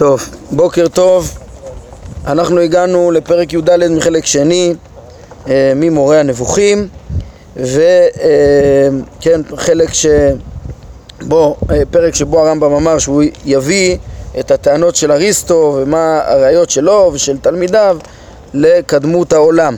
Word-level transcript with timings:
טוב, 0.00 0.28
בוקר 0.50 0.88
טוב. 0.88 1.38
אנחנו 2.26 2.60
הגענו 2.60 3.10
לפרק 3.10 3.52
י"ד 3.52 3.88
מחלק 3.90 4.26
שני 4.26 4.74
אה, 5.48 5.72
ממורה 5.76 6.20
הנבוכים 6.20 6.88
וכן, 7.56 7.80
אה, 9.24 9.56
חלק 9.56 9.88
שבו, 9.92 11.56
אה, 11.70 11.82
פרק 11.90 12.14
שבו 12.14 12.40
הרמב"ם 12.40 12.72
אמר 12.72 12.98
שהוא 12.98 13.22
יביא 13.44 13.96
את 14.40 14.50
הטענות 14.50 14.96
של 14.96 15.12
אריסטו 15.12 15.78
ומה 15.78 16.20
הראיות 16.24 16.70
שלו 16.70 17.10
ושל 17.14 17.38
תלמידיו 17.38 17.98
לקדמות 18.54 19.32
העולם. 19.32 19.76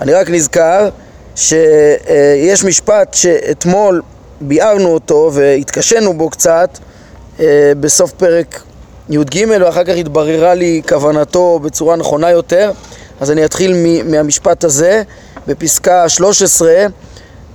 אני 0.00 0.12
רק 0.14 0.30
נזכר 0.30 0.88
שיש 1.36 2.64
משפט 2.64 3.14
שאתמול 3.14 4.02
ביארנו 4.40 4.88
אותו 4.88 5.30
והתקשינו 5.32 6.14
בו 6.18 6.30
קצת 6.30 6.78
בסוף 7.80 8.12
פרק 8.12 8.60
י"ג 9.10 9.44
ואחר 9.60 9.84
כך 9.84 9.94
התבררה 9.96 10.54
לי 10.54 10.82
כוונתו 10.88 11.58
בצורה 11.58 11.96
נכונה 11.96 12.30
יותר. 12.30 12.70
אז 13.20 13.30
אני 13.30 13.44
אתחיל 13.44 13.74
מהמשפט 14.04 14.64
הזה. 14.64 15.02
בפסקה 15.46 16.08
13 16.08 16.86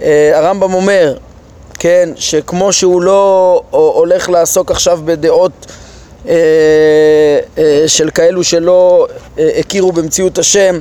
אה, 0.02 0.32
הרמב"ם 0.34 0.74
אומר 0.74 1.18
כן, 1.80 2.10
שכמו 2.16 2.74
שהוא 2.74 3.02
לא 3.02 3.62
הולך 3.70 4.30
לעסוק 4.30 4.72
עכשיו 4.72 5.00
בדעות 5.06 5.66
אה, 6.28 6.36
אה, 7.58 7.84
של 7.88 8.10
כאלו 8.10 8.44
שלא 8.44 9.08
הכירו 9.38 9.92
במציאות 9.92 10.38
השם 10.38 10.80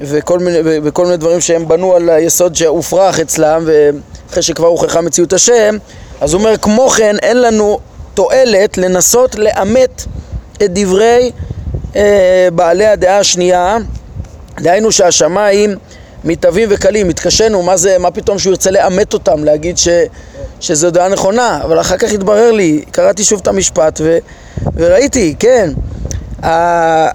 וכל 0.00 0.38
מיני, 0.38 0.58
וכל 0.64 1.04
מיני 1.04 1.16
דברים 1.16 1.40
שהם 1.40 1.68
בנו 1.68 1.94
על 1.94 2.10
היסוד 2.10 2.54
שהופרך 2.54 3.20
אצלם 3.20 3.64
ואחרי 3.66 4.42
שכבר 4.42 4.66
הוכחה 4.66 5.00
מציאות 5.00 5.32
השם 5.32 5.76
אז 6.20 6.32
הוא 6.32 6.40
אומר 6.40 6.56
כמו 6.56 6.88
כן 6.88 7.16
אין 7.22 7.40
לנו 7.40 7.78
תועלת 8.14 8.78
לנסות 8.78 9.34
לאמת 9.34 10.04
את 10.54 10.70
דברי 10.72 11.30
אה, 11.96 12.48
בעלי 12.52 12.86
הדעה 12.86 13.18
השנייה, 13.18 13.76
דהיינו 14.60 14.92
שהשמיים 14.92 15.76
מתהווים 16.24 16.68
וקלים, 16.72 17.08
התקשינו, 17.08 17.62
מה 17.62 17.76
זה, 17.76 17.98
מה 17.98 18.10
פתאום 18.10 18.38
שהוא 18.38 18.50
ירצה 18.50 18.70
לאמת 18.70 19.14
אותם, 19.14 19.44
להגיד 19.44 19.78
ש, 19.78 19.88
שזו 20.60 20.90
דעה 20.90 21.08
נכונה, 21.08 21.60
אבל 21.64 21.80
אחר 21.80 21.96
כך 21.96 22.12
התברר 22.12 22.52
לי, 22.52 22.84
קראתי 22.90 23.24
שוב 23.24 23.40
את 23.42 23.48
המשפט 23.48 24.00
ו, 24.04 24.18
וראיתי, 24.74 25.34
כן, 25.38 25.70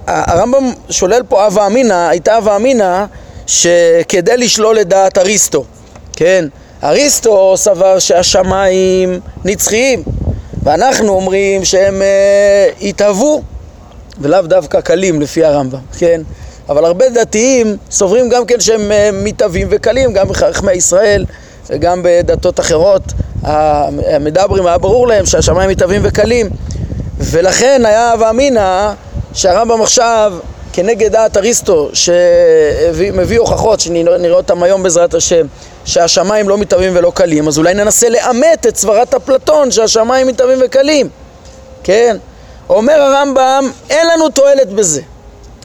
הרמב"ם 0.08 0.72
שולל 0.90 1.22
פה 1.30 1.46
הווה 1.46 1.68
אמינא, 1.68 2.08
הייתה 2.10 2.36
הווה 2.36 2.56
אמינא 2.56 3.06
שכדי 3.48 4.38
לשלול 4.38 4.80
את 4.80 4.88
דעת 4.88 5.18
אריסטו, 5.18 5.66
כן, 6.14 6.46
אריסטו 6.84 7.58
סבר 7.58 8.00
שהשמיים 8.00 9.20
נצחיים 9.46 10.04
ואנחנו 10.68 11.10
אומרים 11.10 11.66
שהם 11.66 12.02
אה, 12.02 12.70
התהוו 12.82 13.42
ולאו 14.22 14.42
דווקא 14.42 14.82
קלים 14.82 15.22
לפי 15.22 15.44
הרמב"ם, 15.44 15.80
כן? 15.98 16.22
אבל 16.70 16.86
הרבה 16.86 17.10
דתיים 17.10 17.78
סוברים 17.92 18.30
גם 18.30 18.46
כן 18.46 18.60
שהם 18.60 18.92
אה, 18.92 19.10
מתהווים 19.14 19.68
וקלים, 19.72 20.14
גם 20.14 20.28
בחכמי 20.28 20.72
ישראל 20.72 21.26
וגם 21.70 22.02
בדתות 22.04 22.60
אחרות 22.60 23.02
המדברים, 23.44 24.68
היה 24.68 24.78
ברור 24.78 25.08
להם 25.08 25.26
שהשמיים 25.26 25.70
מתהווים 25.70 26.02
וקלים 26.04 26.50
ולכן 27.18 27.82
היה 27.86 28.12
הווה 28.12 28.30
אמינא 28.30 28.92
שהרמב"ם 29.34 29.82
עכשיו 29.82 30.34
כנגד 30.74 31.12
דעת 31.12 31.38
אריסטו 31.38 31.90
שמביא 31.94 33.40
הוכחות 33.40 33.80
שנראה 33.80 34.32
אותם 34.32 34.64
היום 34.64 34.84
בעזרת 34.84 35.14
השם 35.14 35.46
שהשמיים 35.88 36.50
לא 36.50 36.58
מתהווים 36.58 36.94
ולא 36.96 37.12
קלים 37.16 37.48
אז 37.48 37.58
אולי 37.58 37.74
ננסה 37.74 38.10
לאמת 38.10 38.68
את 38.68 38.76
סברת 38.76 39.14
אפלטון 39.14 39.72
שהשמיים 39.72 40.28
מתהווים 40.28 40.60
וקלים. 40.66 41.10
כן? 41.84 42.18
אומר 42.70 42.94
הרמב"ם 42.94 43.72
אין 43.90 44.08
לנו 44.08 44.30
תועלת 44.30 44.70
בזה. 44.70 45.02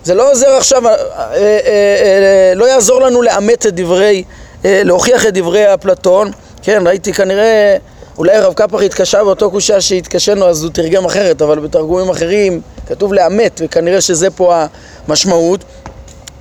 זה 0.05 0.15
לא 0.15 0.31
עוזר 0.31 0.49
עכשיו, 0.49 0.87
אה, 0.87 0.93
אה, 0.93 0.97
אה, 1.37 2.53
לא 2.55 2.65
יעזור 2.65 3.01
לנו 3.01 3.23
לאמת 3.23 3.67
את 3.67 3.75
דברי, 3.75 4.25
להוכיח 4.65 5.27
את 5.27 5.35
דברי 5.35 5.75
אפלטון. 5.75 6.31
כן, 6.63 6.83
ראיתי 6.87 7.13
כנראה 7.13 7.77
אולי 8.19 8.33
הרב 8.33 8.53
קפח 8.53 8.83
התקשה 8.83 9.25
באותו 9.25 9.51
קושה 9.51 9.81
שהתקשינו 9.81 10.47
אז 10.47 10.63
הוא 10.63 10.71
תרגם 10.73 11.05
אחרת 11.05 11.43
אבל 11.43 11.59
בתרגומים 11.59 12.09
אחרים 12.11 12.61
כתוב 12.87 13.13
לאמת 13.13 13.61
וכנראה 13.65 14.01
שזה 14.01 14.31
פה 14.31 14.65
המשמעות 15.09 15.65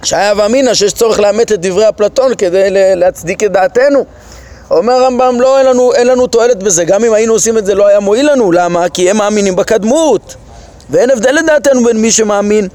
שהיה 0.03 0.33
ואמינא 0.37 0.73
שיש 0.73 0.93
צורך 0.93 1.19
לאמת 1.19 1.51
את 1.51 1.61
דברי 1.61 1.89
אפלטון 1.89 2.35
כדי 2.35 2.67
להצדיק 2.95 3.43
את 3.43 3.51
דעתנו. 3.51 4.05
אומר 4.71 4.93
הרמב"ם 4.93 5.41
לא, 5.41 5.57
אין 5.57 5.65
לנו, 5.65 5.93
אין 5.93 6.07
לנו 6.07 6.27
תועלת 6.27 6.63
בזה. 6.63 6.83
גם 6.83 7.03
אם 7.03 7.13
היינו 7.13 7.33
עושים 7.33 7.57
את 7.57 7.65
זה 7.65 7.75
לא 7.75 7.87
היה 7.87 7.99
מועיל 7.99 8.31
לנו. 8.31 8.51
למה? 8.51 8.89
כי 8.89 9.09
הם 9.09 9.17
מאמינים 9.17 9.55
בקדמות. 9.55 10.35
ואין 10.89 11.09
הבדל 11.09 11.31
לדעתנו 11.31 11.83
בין 11.83 11.97
מי 11.97 12.11
שמאמין 12.11 12.67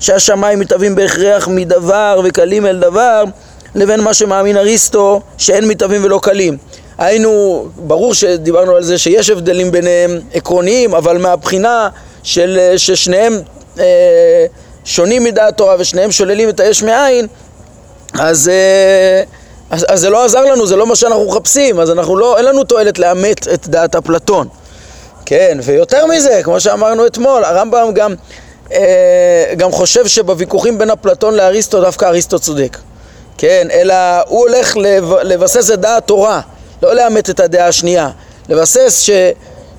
שהשמיים 0.00 0.58
מתהווים 0.58 0.94
בהכרח 0.94 1.48
מדבר 1.48 2.20
וקלים 2.24 2.66
אל 2.66 2.78
דבר 2.78 3.24
לבין 3.74 4.00
מה 4.00 4.14
שמאמין 4.14 4.56
אריסטו 4.56 5.20
שאין 5.38 5.68
מתהווים 5.68 6.04
ולא 6.04 6.20
קלים. 6.22 6.56
היינו, 6.98 7.64
ברור 7.76 8.14
שדיברנו 8.14 8.76
על 8.76 8.82
זה 8.82 8.98
שיש 8.98 9.30
הבדלים 9.30 9.70
ביניהם 9.70 10.20
עקרוניים, 10.32 10.94
אבל 10.94 11.18
מהבחינה 11.18 11.88
של 12.22 12.72
ששניהם 12.76 13.40
אה, 13.78 14.46
שונים 14.84 15.24
מדעת 15.24 15.56
תורה 15.56 15.76
ושניהם 15.78 16.12
שוללים 16.12 16.48
את 16.48 16.60
היש 16.60 16.82
מאין, 16.82 17.26
אז, 18.20 18.48
אה, 18.48 19.22
אז, 19.70 19.86
אז 19.88 20.00
זה 20.00 20.10
לא 20.10 20.24
עזר 20.24 20.44
לנו, 20.44 20.66
זה 20.66 20.76
לא 20.76 20.86
מה 20.86 20.96
שאנחנו 20.96 21.24
מחפשים, 21.24 21.80
אז 21.80 21.90
אנחנו 21.90 22.16
לא, 22.16 22.36
אין 22.36 22.44
לנו 22.44 22.64
תועלת 22.64 22.98
לאמת 22.98 23.48
את 23.48 23.68
דעת 23.68 23.94
אפלטון. 23.94 24.48
כן, 25.26 25.58
ויותר 25.62 26.06
מזה, 26.06 26.40
כמו 26.44 26.60
שאמרנו 26.60 27.06
אתמול, 27.06 27.44
הרמב"ם 27.44 27.90
גם, 27.94 28.14
אה, 28.72 29.52
גם 29.56 29.72
חושב 29.72 30.06
שבוויכוחים 30.06 30.78
בין 30.78 30.90
אפלטון 30.90 31.34
לאריסטו 31.34 31.80
דווקא 31.80 32.04
אריסטו 32.04 32.38
צודק. 32.38 32.78
כן, 33.38 33.68
אלא 33.72 33.94
הוא 34.26 34.40
הולך 34.40 34.76
לבסס 35.22 35.70
את 35.70 35.80
דעת 35.80 36.06
תורה. 36.06 36.40
לא 36.82 36.94
לאמת 36.94 37.30
את 37.30 37.40
הדעה 37.40 37.66
השנייה, 37.66 38.10
לבסס 38.48 39.00
ש, 39.00 39.10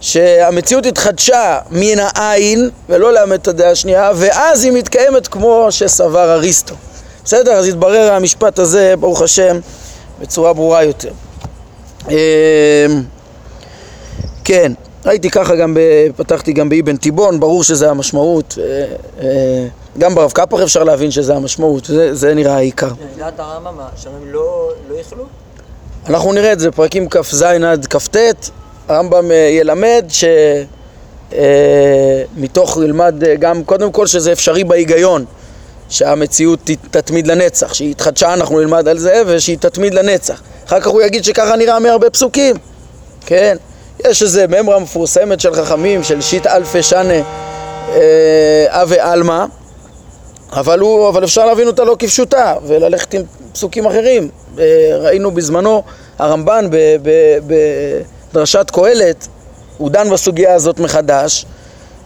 שהמציאות 0.01 0.85
התחדשה 0.85 1.59
מן 1.71 1.99
העין 1.99 2.69
ולא 2.89 3.13
לאמת 3.13 3.41
את 3.41 3.47
הדעה 3.47 3.71
השנייה 3.71 4.11
ואז 4.15 4.63
היא 4.63 4.71
מתקיימת 4.71 5.27
כמו 5.27 5.67
שסבר 5.69 6.33
אריסטו. 6.33 6.75
בסדר? 7.23 7.51
אז 7.51 7.67
התברר 7.67 8.11
המשפט 8.13 8.59
הזה, 8.59 8.93
ברוך 8.99 9.21
השם, 9.21 9.59
בצורה 10.21 10.53
ברורה 10.53 10.83
יותר. 10.83 11.11
אמ, 12.09 12.15
כן, 14.43 14.71
ראיתי 15.05 15.29
ככה 15.29 15.55
גם, 15.55 15.77
פתחתי 16.15 16.53
גם 16.53 16.69
באבן 16.69 16.97
תיבון, 16.97 17.39
ברור 17.39 17.63
שזה 17.63 17.89
המשמעות. 17.89 18.57
אה, 18.61 18.85
אה, 19.21 19.67
גם 19.97 20.15
ברב 20.15 20.31
קפח 20.31 20.59
אפשר 20.59 20.83
להבין 20.83 21.11
שזה 21.11 21.35
המשמעות, 21.35 21.85
זה, 21.85 22.15
זה 22.15 22.33
נראה 22.33 22.55
העיקר. 22.55 22.89
לדעת 23.15 23.39
הרמב"ם, 23.39 23.79
שהמים 23.95 24.25
לא, 24.25 24.69
לא 24.89 24.95
יכלו? 24.95 25.23
אנחנו 26.09 26.33
נראה 26.33 26.53
את 26.53 26.59
זה, 26.59 26.71
פרקים 26.71 27.09
כ"ז 27.09 27.41
עד 27.41 27.85
כ"ט, 27.85 28.17
הרמב"ם 28.87 29.31
אה, 29.31 29.35
ילמד 29.35 30.05
שמתוך 32.35 32.77
אה, 32.77 32.83
ילמד 32.83 33.23
אה, 33.23 33.35
גם, 33.35 33.63
קודם 33.63 33.91
כל 33.91 34.07
שזה 34.07 34.31
אפשרי 34.31 34.63
בהיגיון, 34.63 35.25
שהמציאות 35.89 36.59
תתמיד 36.91 37.27
לנצח, 37.27 37.73
שהיא 37.73 37.91
התחדשה 37.91 38.33
אנחנו 38.33 38.59
נלמד 38.59 38.87
על 38.87 38.97
זה 38.97 39.21
ושהיא 39.27 39.57
תתמיד 39.57 39.93
לנצח. 39.93 40.41
אחר 40.67 40.79
כך 40.79 40.87
הוא 40.87 41.01
יגיד 41.01 41.23
שככה 41.23 41.55
נראה 41.55 41.79
מהרבה 41.79 42.09
פסוקים, 42.09 42.55
כן? 43.25 43.57
יש 44.05 44.23
איזה 44.23 44.47
ממרה 44.47 44.79
מפורסמת 44.79 45.39
של 45.39 45.55
חכמים, 45.55 46.03
של 46.03 46.21
שיט 46.21 46.47
אלפי 46.47 46.83
שנה 46.83 47.21
אבי 48.67 48.99
עלמא, 48.99 49.45
אבל, 50.53 50.79
אבל 51.09 51.23
אפשר 51.23 51.45
להבין 51.45 51.67
אותה 51.67 51.83
לא 51.83 51.95
כפשוטה 51.99 52.55
וללכת 52.67 53.13
עם 53.13 53.21
פסוקים 53.53 53.85
אחרים. 53.85 54.29
ראינו 54.99 55.31
בזמנו 55.31 55.83
הרמב"ן 56.19 56.69
בדרשת 58.35 58.71
קהלת, 58.71 59.27
הוא 59.77 59.89
דן 59.89 60.09
בסוגיה 60.09 60.53
הזאת 60.53 60.79
מחדש, 60.79 61.45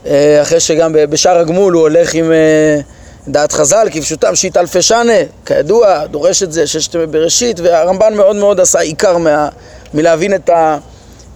אה, 0.06 0.42
אחרי 0.42 0.60
שגם 0.60 0.94
בשאר 0.94 1.38
הגמול 1.38 1.74
הוא 1.74 1.82
הולך 1.82 2.14
עם 2.14 2.32
אה, 2.32 2.80
דעת 3.28 3.52
חז"ל, 3.52 3.88
כפשוטם 3.92 4.36
שיט 4.36 4.58
אלפי 4.58 4.82
שנה, 4.82 5.14
כידוע, 5.46 6.06
דורש 6.06 6.44
את 6.44 6.52
זה 6.52 6.68
ששת 6.68 6.96
בראשית, 6.96 7.60
והרמב"ן 7.60 8.14
מאוד 8.14 8.36
מאוד 8.36 8.60
עשה 8.60 8.80
עיקר 8.80 9.18
מה, 9.18 9.50
מלהבין 9.94 10.34
את, 10.36 10.50
ה, 10.50 10.78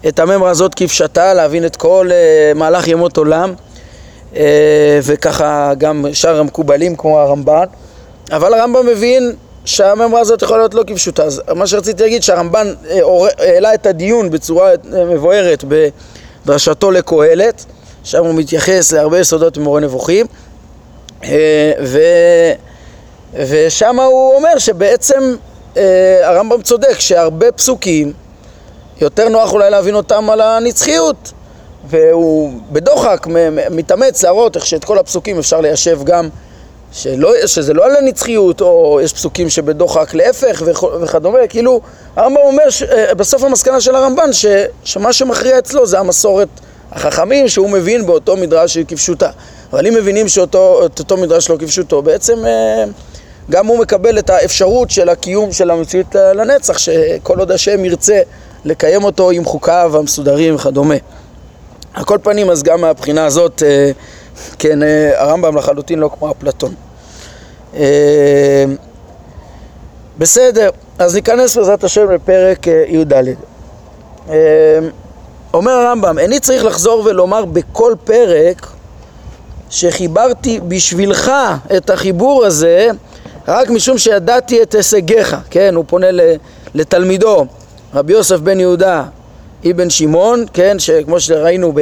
את 0.07 0.19
הממרה 0.19 0.49
הזאת 0.49 0.75
כפשטה, 0.75 1.33
להבין 1.33 1.65
את 1.65 1.75
כל 1.75 2.09
uh, 2.09 2.57
מהלך 2.57 2.87
ימות 2.87 3.17
עולם, 3.17 3.53
וככה 5.03 5.73
גם 5.77 6.05
שאר 6.13 6.39
המקובלים 6.39 6.95
כמו 6.95 7.19
הרמב"ן, 7.19 7.65
אבל 8.31 8.53
הרמב"ם 8.53 8.85
מבין 8.85 9.35
שהממרה 9.65 10.19
הזאת 10.21 10.41
יכולה 10.41 10.59
להיות 10.59 10.73
לא 10.73 10.83
כפשוטה. 10.87 11.23
אז 11.23 11.41
מה 11.55 11.67
שרציתי 11.67 12.03
להגיד 12.03 12.23
שהרמב"ן 12.23 12.73
אה, 12.89 12.99
העלה 13.39 13.73
את 13.73 13.85
הדיון 13.85 14.29
בצורה 14.29 14.69
אה, 14.69 15.05
מבוארת 15.05 15.63
בדרשתו 16.45 16.91
לקהלת, 16.91 17.65
שם 18.03 18.25
הוא 18.25 18.33
מתייחס 18.35 18.91
להרבה 18.91 19.19
יסודות 19.19 19.57
ממורה 19.57 19.81
נבוכים, 19.81 20.25
אה, 21.23 21.71
ו... 21.83 21.99
ושם 23.47 23.99
הוא 23.99 24.35
אומר 24.35 24.57
שבעצם 24.57 25.35
הרמב"ם 26.23 26.61
צודק 26.61 26.99
שהרבה 26.99 27.51
פסוקים 27.51 28.13
יותר 29.01 29.29
נוח 29.29 29.53
אולי 29.53 29.69
להבין 29.69 29.95
אותם 29.95 30.29
על 30.29 30.41
הנצחיות 30.41 31.31
והוא 31.89 32.53
בדוחק 32.71 33.27
מתאמץ 33.71 34.23
להראות 34.23 34.55
איך 34.55 34.65
שאת 34.65 34.83
כל 34.83 34.97
הפסוקים 34.97 35.39
אפשר 35.39 35.61
ליישב 35.61 35.99
גם 36.03 36.29
שלא, 36.93 37.33
שזה 37.45 37.73
לא 37.73 37.85
על 37.85 37.95
הנצחיות, 37.95 38.61
או 38.61 38.99
יש 39.03 39.13
פסוקים 39.13 39.49
שבדוחק 39.49 40.13
להפך 40.13 40.61
וכדומה, 41.01 41.39
כאילו 41.49 41.81
הרמב"ם 42.15 42.41
אומר, 42.43 42.69
ש, 42.69 42.83
אה, 42.83 43.15
בסוף 43.15 43.43
המסקנה 43.43 43.81
של 43.81 43.95
הרמב"ן, 43.95 44.33
ש, 44.33 44.45
שמה 44.83 45.13
שמכריע 45.13 45.59
אצלו 45.59 45.85
זה 45.85 45.99
המסורת 45.99 46.47
החכמים 46.91 47.47
שהוא 47.49 47.69
מבין 47.69 48.05
באותו 48.05 48.37
מדרש 48.37 48.77
כפשוטה. 48.77 49.29
אבל 49.73 49.87
אם 49.87 49.93
מבינים 49.93 50.27
שאותו 50.27 50.79
אותו 50.99 51.17
מדרש 51.17 51.49
לא 51.49 51.57
כפשוטו, 51.59 52.01
בעצם 52.01 52.45
אה, 52.45 52.83
גם 53.49 53.67
הוא 53.67 53.79
מקבל 53.79 54.19
את 54.19 54.29
האפשרות 54.29 54.91
של 54.91 55.09
הקיום 55.09 55.51
של 55.51 55.71
המציאות 55.71 56.15
לנצח, 56.15 56.77
שכל 56.77 57.39
עוד 57.39 57.51
השם 57.51 57.85
ירצה 57.85 58.19
לקיים 58.65 59.03
אותו 59.03 59.31
עם 59.31 59.45
חוקיו 59.45 59.91
המסודרים 59.97 60.55
וכדומה. 60.55 60.95
על 61.93 62.03
כל 62.03 62.17
פנים, 62.23 62.49
אז 62.49 62.63
גם 62.63 62.81
מהבחינה 62.81 63.25
הזאת, 63.25 63.63
אה, 63.65 63.91
כן, 64.59 64.79
הרמב"ם 65.15 65.57
לחלוטין 65.57 65.99
לא 65.99 66.09
כמו 66.19 66.31
אפלטון. 66.31 66.73
בסדר, 70.17 70.69
אז 70.99 71.15
ניכנס 71.15 71.57
בעזרת 71.57 71.83
השם 71.83 72.11
לפרק 72.11 72.67
י"ד. 72.67 73.13
אומר 75.53 75.71
הרמב"ם, 75.71 76.19
איני 76.19 76.39
צריך 76.39 76.65
לחזור 76.65 77.03
ולומר 77.05 77.45
בכל 77.45 77.93
פרק 78.03 78.67
שחיברתי 79.69 80.59
בשבילך 80.67 81.31
את 81.77 81.89
החיבור 81.89 82.45
הזה 82.45 82.89
רק 83.47 83.69
משום 83.69 83.97
שידעתי 83.97 84.61
את 84.61 84.75
הישגיך, 84.75 85.35
כן, 85.49 85.75
הוא 85.75 85.85
פונה 85.87 86.07
לתלמידו, 86.73 87.45
רבי 87.93 88.13
יוסף 88.13 88.37
בן 88.37 88.59
יהודה 88.59 89.03
אבן 89.71 89.89
שמעון, 89.89 90.45
כן, 90.53 90.79
שכמו 90.79 91.19
שראינו, 91.19 91.73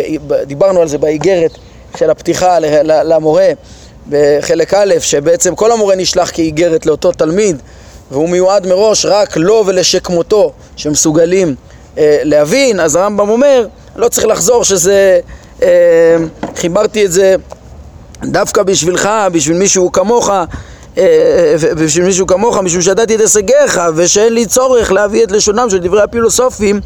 דיברנו 0.46 0.82
על 0.82 0.88
זה 0.88 0.98
באיגרת 0.98 1.52
של 1.98 2.10
הפתיחה 2.10 2.58
למורה 2.84 3.48
בחלק 4.10 4.74
א', 4.74 4.94
שבעצם 5.00 5.56
כל 5.56 5.72
המורה 5.72 5.96
נשלח 5.96 6.32
כאיגרת 6.32 6.86
לאותו 6.86 7.12
תלמיד 7.12 7.62
והוא 8.12 8.30
מיועד 8.30 8.68
מראש 8.68 9.06
רק 9.06 9.38
לו 9.38 9.64
ולשכמותו 9.66 10.52
שמסוגלים 10.76 11.56
אה, 11.98 12.20
להבין, 12.24 12.80
אז 12.80 12.96
הרמב"ם 12.96 13.30
אומר, 13.30 13.68
לא 13.96 14.08
צריך 14.08 14.28
לחזור 14.28 14.64
שזה, 14.64 15.20
אה, 15.64 15.68
חיברתי 16.56 17.06
את 17.06 17.12
זה 17.12 17.36
דווקא 18.24 18.64
בשבילך, 18.64 19.10
בשביל 19.32 19.58
מישהו 19.58 19.92
כמוך, 19.92 20.30
אה, 20.98 21.56
בשביל 21.78 22.06
מישהו 22.06 22.28
כמוך, 22.28 22.58
משום 22.58 22.82
שידעתי 22.82 23.16
את 23.16 23.20
הישגיך, 23.20 23.82
ושאין 23.96 24.34
לי 24.34 24.46
צורך 24.46 24.92
להביא 24.92 25.24
את 25.24 25.32
לשונם 25.32 25.70
של 25.70 25.78
דברי 25.78 26.02
הפילוסופים 26.02 26.80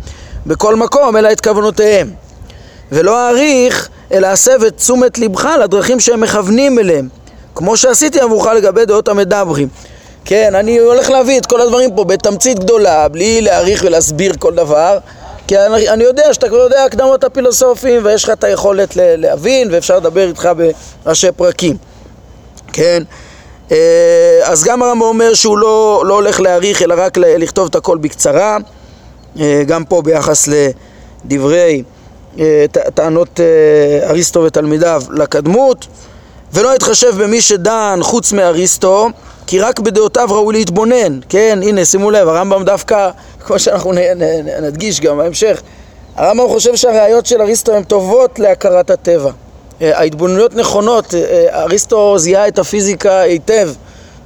בכל 0.45 0.75
מקום, 0.75 1.17
אלא 1.17 1.31
את 1.31 1.41
כוונותיהם. 1.41 2.11
ולא 2.91 3.27
אעריך, 3.27 3.89
אלא 4.11 4.33
אסב 4.33 4.63
את 4.63 4.77
תשומת 4.77 5.17
לבך 5.17 5.49
לדרכים 5.63 5.99
שהם 5.99 6.21
מכוונים 6.21 6.79
אליהם, 6.79 7.07
כמו 7.55 7.77
שעשיתי 7.77 8.19
עבורך 8.19 8.47
לגבי 8.47 8.85
דעות 8.85 9.07
המדברים. 9.07 9.67
כן, 10.25 10.55
אני 10.55 10.77
הולך 10.77 11.09
להביא 11.09 11.39
את 11.39 11.45
כל 11.45 11.61
הדברים 11.61 11.95
פה 11.95 12.03
בתמצית 12.03 12.59
גדולה, 12.59 13.07
בלי 13.07 13.41
להעריך 13.41 13.83
ולהסביר 13.85 14.33
כל 14.39 14.53
דבר, 14.55 14.97
כי 15.47 15.57
אני, 15.59 15.89
אני 15.89 16.03
יודע 16.03 16.33
שאתה 16.33 16.49
כבר 16.49 16.57
יודע 16.57 16.83
הקדמות 16.83 17.23
הפילוסופיים 17.23 18.05
ויש 18.05 18.23
לך 18.23 18.29
את 18.29 18.43
היכולת 18.43 18.95
להבין 18.95 19.67
ואפשר 19.71 19.97
לדבר 19.97 20.27
איתך 20.27 20.49
בראשי 21.05 21.31
פרקים, 21.31 21.77
כן? 22.73 23.03
אה, 23.71 24.39
אז 24.43 24.63
גם 24.63 24.83
הרמב"ם 24.83 25.01
אומר 25.01 25.33
שהוא 25.33 25.57
לא, 25.57 26.03
לא 26.05 26.13
הולך 26.13 26.39
להעריך 26.39 26.81
אלא 26.81 26.95
רק 26.97 27.17
לכתוב 27.17 27.67
את 27.69 27.75
הכל 27.75 27.97
בקצרה, 27.97 28.57
אה, 29.39 29.63
גם 29.67 29.85
פה 29.85 30.01
ביחס 30.01 30.49
לדברי 31.25 31.83
טענות 32.93 33.39
אריסטו 34.03 34.43
ותלמידיו 34.43 35.03
לקדמות, 35.09 35.87
ולא 36.53 36.73
התחשב 36.73 37.23
במי 37.23 37.41
שדן 37.41 37.99
חוץ 38.01 38.33
מאריסטו 38.33 39.09
כי 39.47 39.59
רק 39.59 39.79
בדעותיו 39.79 40.27
ראוי 40.31 40.53
להתבונן, 40.53 41.19
כן, 41.29 41.59
הנה 41.63 41.85
שימו 41.85 42.11
לב, 42.11 42.27
הרמב"ם 42.27 42.63
דווקא, 42.63 43.09
כמו 43.45 43.59
שאנחנו 43.59 43.93
נדגיש 44.61 45.01
גם 45.01 45.17
בהמשך, 45.17 45.61
הרמב"ם 46.15 46.47
חושב 46.47 46.75
שהראיות 46.75 47.25
של 47.25 47.41
אריסטו 47.41 47.73
הן 47.75 47.83
טובות 47.83 48.39
להכרת 48.39 48.89
הטבע. 48.89 49.31
אה, 49.81 49.99
ההתבוננויות 49.99 50.55
נכונות, 50.55 51.15
אה, 51.15 51.19
אה, 51.19 51.63
אריסטו 51.63 52.17
זיהה 52.17 52.47
את 52.47 52.59
הפיזיקה 52.59 53.19
היטב, 53.19 53.69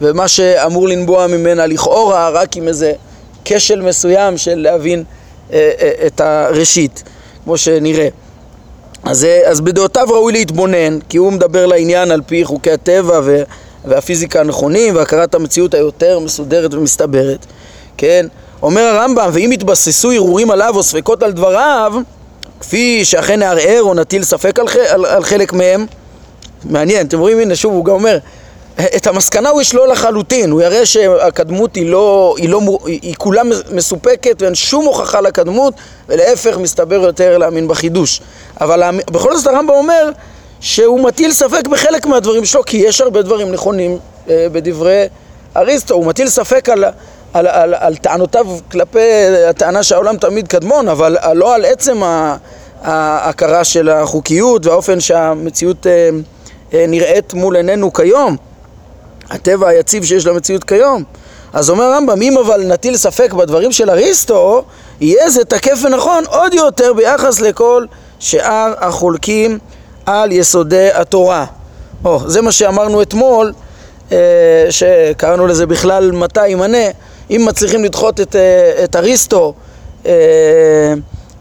ומה 0.02 0.28
שאמור 0.28 0.88
לנבוע 0.88 1.28
ממנה 1.28 1.66
לכאורה 1.66 2.30
רק 2.30 2.58
עם 2.58 2.68
איזה 2.68 2.94
כשל 3.46 3.82
מסוים 3.82 4.38
של 4.38 4.56
להבין 4.56 5.04
את 6.08 6.22
הראשית, 6.22 7.04
כמו 7.50 7.58
שנראה. 7.58 8.08
אז, 9.04 9.28
אז 9.46 9.62
בדעותיו 9.62 10.08
ראוי 10.10 10.34
להתבונן, 10.34 11.00
כי 11.10 11.18
הוא 11.18 11.34
מדבר 11.34 11.66
לעניין 11.66 12.12
על 12.12 12.22
פי 12.26 12.46
חוקי 12.46 12.72
הטבע 12.72 13.22
ו... 13.24 13.44
והפיזיקה 13.86 14.40
הנכונים 14.40 14.96
והכרת 14.96 15.36
המציאות 15.36 15.74
היותר 15.74 16.20
מסודרת 16.20 16.74
ומסתברת, 16.74 17.46
כן? 17.98 18.26
אומר 18.62 18.82
הרמב"ם, 18.82 19.30
ואם 19.34 19.52
יתבססו 19.52 20.12
הרהורים 20.12 20.52
עליו 20.52 20.74
או 20.76 20.84
ספקות 20.84 21.24
על 21.24 21.32
דבריו, 21.32 21.94
כפי 22.60 23.06
שאכן 23.06 23.40
נערער 23.40 23.82
או 23.82 23.94
נטיל 23.94 24.24
ספק 24.24 24.60
על, 24.60 24.66
על, 24.90 25.06
על 25.06 25.24
חלק 25.24 25.54
מהם, 25.54 25.86
מעניין, 26.64 27.08
אתם 27.08 27.20
רואים, 27.20 27.40
הנה 27.40 27.56
שוב, 27.56 27.74
הוא 27.74 27.86
גם 27.86 27.94
אומר, 27.94 28.18
את 28.96 29.08
המסקנה 29.08 29.50
הוא 29.50 29.62
ישלול 29.62 29.92
לחלוטין, 29.92 30.52
הוא 30.52 30.62
יראה 30.62 30.86
שהקדמות 30.86 31.76
היא 31.76 31.90
לא, 31.90 32.36
היא, 32.38 32.50
לא, 32.50 32.62
היא, 32.86 33.16
כולה 33.18 33.42
מסופקת 33.72 34.42
ואין 34.42 34.56
שום 34.56 34.86
הוכחה 34.86 35.22
לקדמות, 35.22 35.74
ולהפך 36.10 36.58
מסתבר 36.58 36.96
יותר 36.96 37.38
להאמין 37.38 37.68
בחידוש. 37.68 38.22
אבל 38.62 38.84
בכל 39.12 39.38
זאת 39.38 39.48
הרמב"ם 39.48 39.74
אומר 39.74 40.10
שהוא 40.60 41.00
מטיל 41.00 41.32
ספק 41.32 41.68
בחלק 41.68 42.06
מהדברים 42.06 42.46
שלו, 42.46 42.64
כי 42.64 42.78
יש 42.78 43.02
הרבה 43.02 43.22
דברים 43.22 43.52
נכונים 43.52 43.98
אה, 44.30 44.48
בדברי 44.52 45.08
אריסטו, 45.58 45.94
הוא 45.94 46.06
מטיל 46.06 46.30
ספק 46.30 46.70
על, 46.70 46.84
על, 47.34 47.48
על, 47.48 47.74
על 47.74 47.96
טענותיו 47.96 48.48
כלפי 48.72 49.00
הטענה 49.50 49.84
שהעולם 49.84 50.18
תמיד 50.18 50.48
קדמון, 50.48 50.88
אבל 50.88 51.18
לא 51.34 51.56
על 51.56 51.66
עצם 51.66 52.02
ההכרה 52.84 53.64
של 53.64 53.90
החוקיות 53.90 54.66
והאופן 54.66 55.00
שהמציאות 55.00 55.88
אה, 55.88 56.10
אה, 56.74 56.86
נראית 56.88 57.34
מול 57.34 57.56
עינינו 57.56 57.94
כיום, 57.94 58.38
הטבע 59.30 59.68
היציב 59.68 60.06
שיש 60.06 60.26
למציאות 60.26 60.64
כיום. 60.64 61.04
אז 61.54 61.70
אומר 61.70 61.84
הרמב"ם, 61.84 62.22
אם 62.22 62.38
אבל 62.38 62.62
נטיל 62.74 62.98
ספק 62.98 63.34
בדברים 63.34 63.72
של 63.72 63.90
אריסטו, 63.90 64.64
יהיה 65.02 65.30
זה 65.30 65.46
תקף 65.46 65.80
ונכון 65.84 66.24
עוד 66.28 66.54
יותר 66.54 66.94
ביחס 66.94 67.42
לכל 67.42 67.86
שאר 68.20 68.74
החולקים 68.78 69.60
על 70.06 70.32
יסודי 70.32 70.90
התורה. 70.94 71.46
או, 72.06 72.20
זה 72.30 72.42
מה 72.42 72.52
שאמרנו 72.52 73.02
אתמול, 73.02 73.54
אה, 74.12 74.18
שקראנו 74.70 75.48
לזה 75.48 75.66
בכלל 75.66 76.12
מתי 76.12 76.48
ימנה, 76.48 76.88
אם 77.30 77.46
מצליחים 77.50 77.84
לדחות 77.84 78.20
את, 78.20 78.36
אה, 78.36 78.84
את 78.84 78.96
אריסטו 78.96 79.54
אה, 80.06 80.94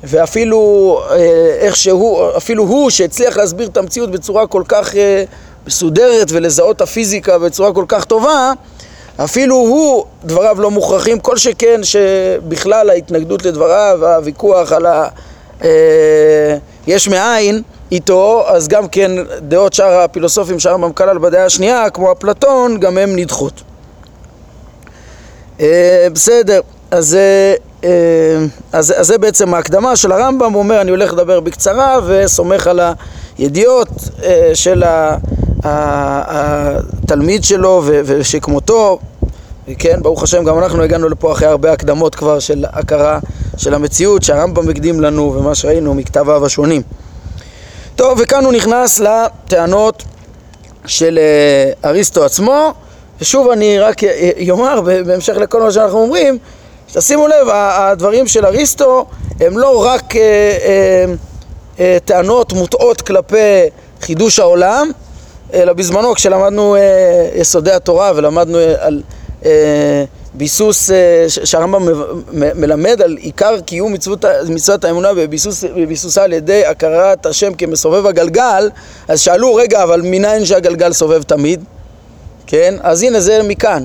ואפילו 0.05 1.01
איך 1.61 1.77
שהוא, 1.77 2.29
אפילו 2.37 2.65
הוא 2.65 2.91
שהצליח 2.91 3.37
להסביר 3.37 3.69
את 3.69 3.77
המציאות 3.77 4.11
בצורה 4.11 4.47
כל 4.47 4.63
כך 4.69 4.95
מסודרת 5.69 6.27
ולזהות 6.31 6.81
הפיזיקה 6.81 7.39
בצורה 7.39 7.73
כל 7.73 7.85
כך 7.89 8.05
טובה, 8.05 8.53
אפילו 9.25 9.55
הוא, 9.55 10.05
דבריו 10.25 10.61
לא 10.61 10.71
מוכרחים, 10.71 11.21
כל 11.21 11.37
שכן 11.37 11.81
שבכלל 11.83 12.91
ההתנגדות 12.91 13.45
לדבריו, 13.45 13.99
הוויכוח 14.03 14.73
על 14.73 14.87
ה... 14.87 15.09
יש 16.87 17.09
מאין, 17.09 17.63
איתו, 17.93 18.45
אז 18.47 18.69
גם 18.69 18.89
כן 18.89 19.11
דעות 19.41 19.73
שאר 19.73 20.01
הפילוסופים 20.01 20.59
שהרמב"ם 20.59 20.93
כלל 20.93 21.19
בדעה 21.19 21.45
השנייה, 21.45 21.91
כמו 21.91 22.13
אפלטון, 22.13 22.81
גם 22.81 22.99
הם 22.99 23.17
נדחות. 23.17 23.63
אה, 25.61 26.07
בסדר, 26.13 26.61
אז, 26.91 27.17
אה, 27.85 28.39
אז, 28.73 28.95
אז 28.97 29.07
זה 29.07 29.19
בעצם 29.19 29.55
ההקדמה 29.55 29.97
של 29.97 30.13
הרמב"ם, 30.13 30.53
הוא 30.53 30.63
אומר 30.63 30.81
אני 30.81 30.91
הולך 30.91 31.13
לדבר 31.13 31.41
בקצרה 31.41 31.99
וסומך 32.07 32.67
על 32.67 32.81
הידיעות 33.39 33.89
אה, 34.23 34.51
של 34.55 34.83
התלמיד 35.65 37.45
שלו 37.45 37.83
ושכמותו, 37.85 38.99
כן, 39.79 40.03
ברוך 40.03 40.23
השם 40.23 40.45
גם 40.45 40.59
אנחנו 40.59 40.83
הגענו 40.83 41.09
לפה 41.09 41.33
אחרי 41.33 41.49
הרבה 41.49 41.73
הקדמות 41.73 42.15
כבר 42.15 42.39
של 42.39 42.65
הכרה 42.73 43.19
של 43.57 43.75
המציאות 43.75 44.23
שהרמב"ם 44.23 44.69
הקדים 44.69 45.01
לנו 45.01 45.35
ומה 45.35 45.55
שראינו 45.55 45.95
מכתביו 45.95 46.47
השונים. 46.47 46.83
טוב, 47.97 48.19
וכאן 48.23 48.45
הוא 48.45 48.53
נכנס 48.53 49.01
לטענות 49.01 50.03
של 50.87 51.19
אה, 51.19 51.91
אריסטו 51.91 52.25
עצמו, 52.25 52.73
ושוב 53.21 53.51
אני 53.51 53.79
רק 53.79 54.03
יאמר 54.37 54.81
בהמשך 54.81 55.35
לכל 55.37 55.63
מה 55.63 55.73
שאנחנו 55.73 55.99
אומרים, 55.99 56.39
תשימו 56.93 57.29
לב, 57.29 57.49
הדברים 57.53 58.27
של 58.27 58.47
אריסטו 58.47 59.07
הם 59.41 59.59
לא 59.59 59.85
רק 59.85 60.17
אה, 60.17 61.05
אה, 61.81 61.99
טענות 62.05 62.53
מוטעות 62.53 63.03
כלפי 63.03 63.63
חידוש 64.01 64.39
העולם, 64.39 64.91
אלא 65.55 65.73
בזמנו 65.73 66.15
כשלמדנו 66.15 66.77
אה, 66.77 67.29
יסודי 67.35 67.73
התורה 67.73 68.13
ולמדנו 68.15 68.59
אה, 68.59 68.75
על, 68.79 69.03
אה, 69.45 70.05
ביסוס, 70.35 70.91
אה, 70.91 71.25
שהרמב"ם 71.29 71.83
מלמד 72.33 73.03
על 73.03 73.17
עיקר 73.21 73.61
קיום 73.61 73.93
מצוות, 73.93 74.25
מצוות 74.49 74.85
האמונה 74.85 75.15
בביסוס, 75.15 75.65
בביסוסה 75.65 76.25
על 76.25 76.33
ידי 76.33 76.67
הכרת 76.67 77.27
השם 77.27 77.55
כמסובב 77.55 78.07
הגלגל, 78.07 78.71
אז 79.09 79.21
שאלו, 79.21 79.55
רגע, 79.55 79.83
אבל 79.83 80.01
מניין 80.05 80.45
שהגלגל 80.45 80.93
סובב 80.93 81.23
תמיד? 81.23 81.65
כן? 82.47 82.75
אז 82.81 83.03
הנה 83.03 83.21
זה 83.21 83.43
מכאן. 83.43 83.85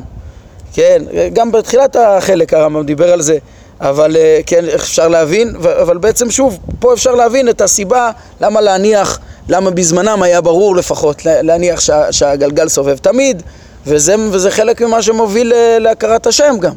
כן? 0.73 1.01
גם 1.33 1.51
בתחילת 1.51 1.95
החלק 1.95 2.53
הרמב"ם 2.53 2.85
דיבר 2.85 3.13
על 3.13 3.21
זה. 3.21 3.37
אבל 3.81 4.17
אה, 4.17 4.39
כן, 4.45 4.65
אפשר 4.75 5.07
להבין? 5.07 5.55
אבל 5.81 5.97
בעצם 5.97 6.31
שוב, 6.31 6.59
פה 6.79 6.93
אפשר 6.93 7.15
להבין 7.15 7.49
את 7.49 7.61
הסיבה 7.61 8.11
למה 8.41 8.61
להניח, 8.61 9.19
למה 9.49 9.71
בזמנם 9.71 10.23
היה 10.23 10.41
ברור 10.41 10.75
לפחות 10.75 11.21
להניח 11.25 11.79
שה, 11.79 12.11
שהגלגל 12.11 12.69
סובב 12.69 12.97
תמיד, 12.97 13.43
וזה, 13.87 14.15
וזה 14.31 14.51
חלק 14.51 14.81
ממה 14.81 15.01
שמוביל 15.01 15.53
אה, 15.53 15.79
להכרת 15.79 16.27
השם 16.27 16.55
גם. 16.59 16.73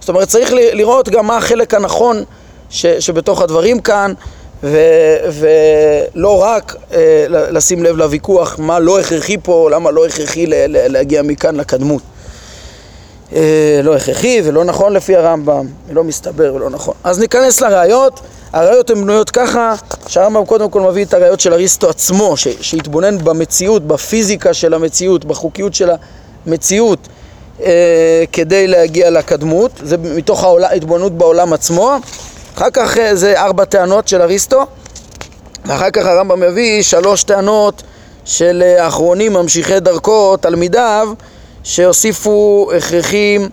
זאת 0.00 0.08
אומרת, 0.08 0.28
צריך 0.28 0.52
לראות 0.52 1.08
גם 1.08 1.26
מה 1.26 1.36
החלק 1.36 1.74
הנכון 1.74 2.24
ש, 2.70 2.86
שבתוך 2.86 3.42
הדברים 3.42 3.80
כאן, 3.80 4.12
ו, 4.62 4.78
ולא 5.32 6.42
רק 6.42 6.76
אה, 6.92 7.26
לשים 7.28 7.82
לב 7.82 7.96
לוויכוח 7.96 8.56
מה 8.58 8.78
לא 8.78 9.00
הכרחי 9.00 9.36
פה, 9.42 9.70
למה 9.70 9.90
לא 9.90 10.06
הכרחי 10.06 10.44
להגיע 10.68 11.22
מכאן 11.22 11.56
לקדמות. 11.56 12.02
אה, 13.32 13.80
לא 13.82 13.96
הכרחי 13.96 14.40
ולא 14.44 14.64
נכון 14.64 14.92
לפי 14.92 15.16
הרמב"ם, 15.16 15.66
ולא 15.88 16.04
מסתבר 16.04 16.54
ולא 16.54 16.70
נכון. 16.70 16.94
אז 17.04 17.18
ניכנס 17.18 17.60
לראיות, 17.60 18.20
הראיות 18.52 18.90
הן 18.90 19.00
בנויות 19.00 19.30
ככה, 19.30 19.74
שהרמב"ם 20.06 20.44
קודם 20.44 20.70
כל 20.70 20.80
מביא 20.80 21.04
את 21.04 21.14
הראיות 21.14 21.40
של 21.40 21.52
אריסטו 21.52 21.90
עצמו, 21.90 22.36
ש- 22.36 22.48
שהתבונן 22.60 23.18
במציאות, 23.18 23.86
בפיזיקה 23.86 24.54
של 24.54 24.74
המציאות, 24.74 25.24
בחוקיות 25.24 25.74
של 25.74 25.90
המציאות, 26.46 27.08
אה, 27.62 28.24
כדי 28.32 28.66
להגיע 28.66 29.10
לקדמות, 29.10 29.70
זה 29.82 29.96
מתוך 29.96 30.44
ההתבוננות 30.44 31.12
בעולם 31.12 31.52
עצמו. 31.52 31.96
אחר 32.56 32.70
כך 32.72 32.98
אה, 32.98 33.16
זה 33.16 33.40
ארבע 33.40 33.64
טענות 33.64 34.08
של 34.08 34.22
אריסטו, 34.22 34.66
ואחר 35.66 35.90
כך 35.90 36.06
הרמב"ם 36.06 36.40
מביא 36.40 36.82
שלוש 36.82 37.24
טענות 37.24 37.82
של 38.24 38.62
אה, 38.66 38.86
אחרונים 38.88 39.32
ממשיכי 39.32 39.80
דרכו, 39.80 40.36
תלמידיו, 40.36 41.08
שהוסיפו 41.62 42.70
הכרחים, 42.76 43.42
אה, 43.42 43.46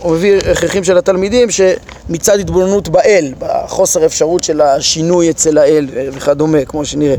הוא 0.00 0.12
מביא 0.12 0.36
הכרחים 0.52 0.84
של 0.84 0.98
התלמידים 0.98 1.48
שמצד 1.50 2.38
התבוננות 2.38 2.88
באל, 2.88 3.32
בחוסר 3.38 4.06
אפשרות 4.06 4.44
של 4.44 4.60
השינוי 4.60 5.30
אצל 5.30 5.58
האל 5.58 5.88
וכדומה, 6.12 6.64
כמו 6.64 6.84
שנראה. 6.84 7.16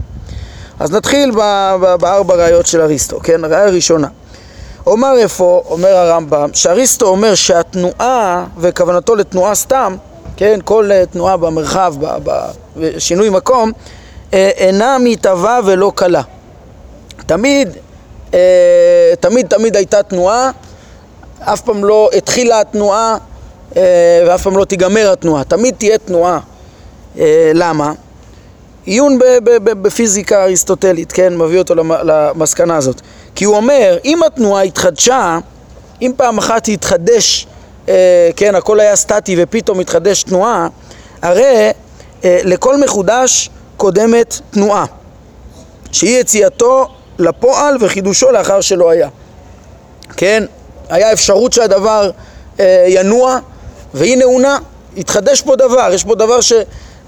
אז 0.79 0.91
נתחיל 0.91 1.31
בארבע 1.99 2.35
ראיות 2.35 2.65
של 2.65 2.81
אריסטו, 2.81 3.19
כן? 3.19 3.43
הראיה 3.43 3.67
הראשונה. 3.67 4.07
אומר 4.87 5.17
איפה, 5.17 5.63
אומר 5.69 5.95
הרמב"ם, 5.95 6.49
שאריסטו 6.53 7.07
אומר 7.07 7.35
שהתנועה, 7.35 8.45
וכוונתו 8.57 9.15
לתנועה 9.15 9.55
סתם, 9.55 9.95
כן, 10.37 10.59
כל 10.65 10.91
אה, 10.91 11.05
תנועה 11.05 11.37
במרחב, 11.37 11.93
בשינוי 12.77 13.29
מקום, 13.29 13.71
אה, 14.33 14.49
אינה 14.55 14.97
מתהווה 14.99 15.59
ולא 15.65 15.91
קלה. 15.95 16.21
תמיד 17.25 17.69
אה, 18.33 19.13
תמיד 19.19 19.47
תמיד 19.47 19.75
הייתה 19.75 20.03
תנועה, 20.03 20.51
אף 21.39 21.61
פעם 21.61 21.85
לא 21.85 22.09
התחילה 22.13 22.61
התנועה 22.61 23.17
אה, 23.77 24.23
ואף 24.27 24.43
פעם 24.43 24.57
לא 24.57 24.65
תיגמר 24.65 25.11
התנועה, 25.11 25.43
תמיד 25.43 25.75
תהיה 25.77 25.97
תנועה. 25.97 26.39
אה, 27.19 27.51
למה? 27.53 27.91
עיון 28.85 29.19
בפיזיקה 29.63 30.43
אריסטוטלית, 30.43 31.11
כן, 31.11 31.37
מביא 31.37 31.59
אותו 31.59 31.75
למסקנה 32.03 32.77
הזאת. 32.77 33.01
כי 33.35 33.45
הוא 33.45 33.55
אומר, 33.55 33.97
אם 34.05 34.23
התנועה 34.23 34.63
התחדשה, 34.63 35.39
אם 36.01 36.11
פעם 36.17 36.37
אחת 36.37 36.65
היא 36.65 36.73
התחדש, 36.73 37.47
כן, 38.35 38.55
הכל 38.55 38.79
היה 38.79 38.95
סטטי 38.95 39.35
ופתאום 39.37 39.79
התחדש 39.79 40.23
תנועה, 40.23 40.67
הרי 41.21 41.69
לכל 42.23 42.81
מחודש 42.81 43.49
קודמת 43.77 44.39
תנועה, 44.51 44.85
שהיא 45.91 46.19
יציאתו 46.19 46.87
לפועל 47.19 47.77
וחידושו 47.79 48.31
לאחר 48.31 48.61
שלא 48.61 48.89
היה. 48.89 49.09
כן? 50.17 50.43
היה 50.89 51.13
אפשרות 51.13 51.53
שהדבר 51.53 52.11
אה, 52.59 52.85
ינוע, 52.87 53.39
והנה 53.93 54.25
הוא 54.25 54.41
נע, 54.41 54.57
התחדש 54.97 55.41
פה 55.41 55.55
דבר, 55.55 55.89
יש 55.93 56.03
פה 56.03 56.15
דבר 56.15 56.41
ש... 56.41 56.51
אה, 56.53 56.63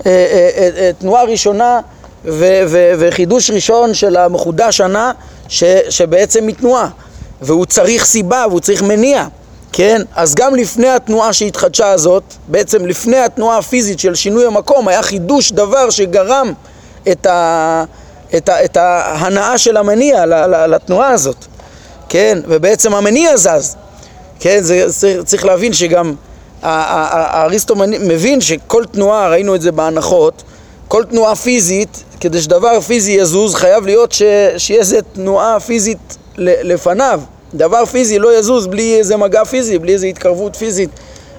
אה, 0.05 0.49
אה, 0.57 0.69
אה, 0.77 0.91
תנועה 0.99 1.23
ראשונה 1.23 1.79
ו- 2.25 2.63
ו- 2.67 2.93
וחידוש 2.99 3.51
ראשון 3.51 3.93
של 3.93 4.17
המחודש 4.17 4.81
הנע 4.81 5.11
ש- 5.47 5.63
שבעצם 5.89 6.47
מתנועה 6.47 6.87
והוא 7.41 7.65
צריך 7.65 8.05
סיבה 8.05 8.45
והוא 8.49 8.59
צריך 8.59 8.83
מניע 8.83 9.27
כן? 9.73 10.01
אז 10.15 10.35
גם 10.35 10.55
לפני 10.55 10.89
התנועה 10.89 11.33
שהתחדשה 11.33 11.91
הזאת, 11.91 12.23
בעצם 12.47 12.85
לפני 12.85 13.17
התנועה 13.17 13.57
הפיזית 13.57 13.99
של 13.99 14.15
שינוי 14.15 14.45
המקום, 14.45 14.87
היה 14.87 15.01
חידוש 15.01 15.51
דבר 15.51 15.89
שגרם 15.89 16.53
את, 17.11 17.25
ה, 17.25 17.83
את, 18.37 18.49
ה, 18.49 18.65
את 18.65 18.77
ההנאה 18.77 19.57
של 19.57 19.77
המניע 19.77 20.25
לתנועה 20.67 21.09
הזאת, 21.09 21.45
כן? 22.11 22.37
ובעצם 22.47 22.93
המניע 22.93 23.37
זז, 23.37 23.75
כן? 24.39 24.63
זה, 24.63 24.89
זה 24.89 25.23
צריך 25.25 25.45
להבין 25.45 25.73
שגם 25.73 26.13
אריסטו 26.63 27.75
מבין 27.99 28.41
שכל 28.41 28.85
תנועה, 28.85 29.29
ראינו 29.29 29.55
את 29.55 29.61
זה 29.61 29.71
בהנחות, 29.71 30.43
כל 30.87 31.03
תנועה 31.03 31.35
פיזית, 31.35 32.03
כדי 32.19 32.41
שדבר 32.41 32.81
פיזי 32.81 33.11
יזוז, 33.11 33.55
חייב 33.55 33.85
להיות 33.85 34.11
ש, 34.11 34.21
שיהיה 34.57 34.79
איזה 34.79 35.01
תנועה 35.13 35.59
פיזית 35.59 36.17
לפניו. 36.37 37.21
דבר 37.53 37.85
פיזי 37.85 38.19
לא 38.19 38.39
יזוז 38.39 38.67
בלי 38.67 38.97
איזה 38.97 39.17
מגע 39.17 39.43
פיזי, 39.43 39.79
בלי 39.79 39.93
איזה 39.93 40.07
התקרבות 40.07 40.55
פיזית, 40.55 40.89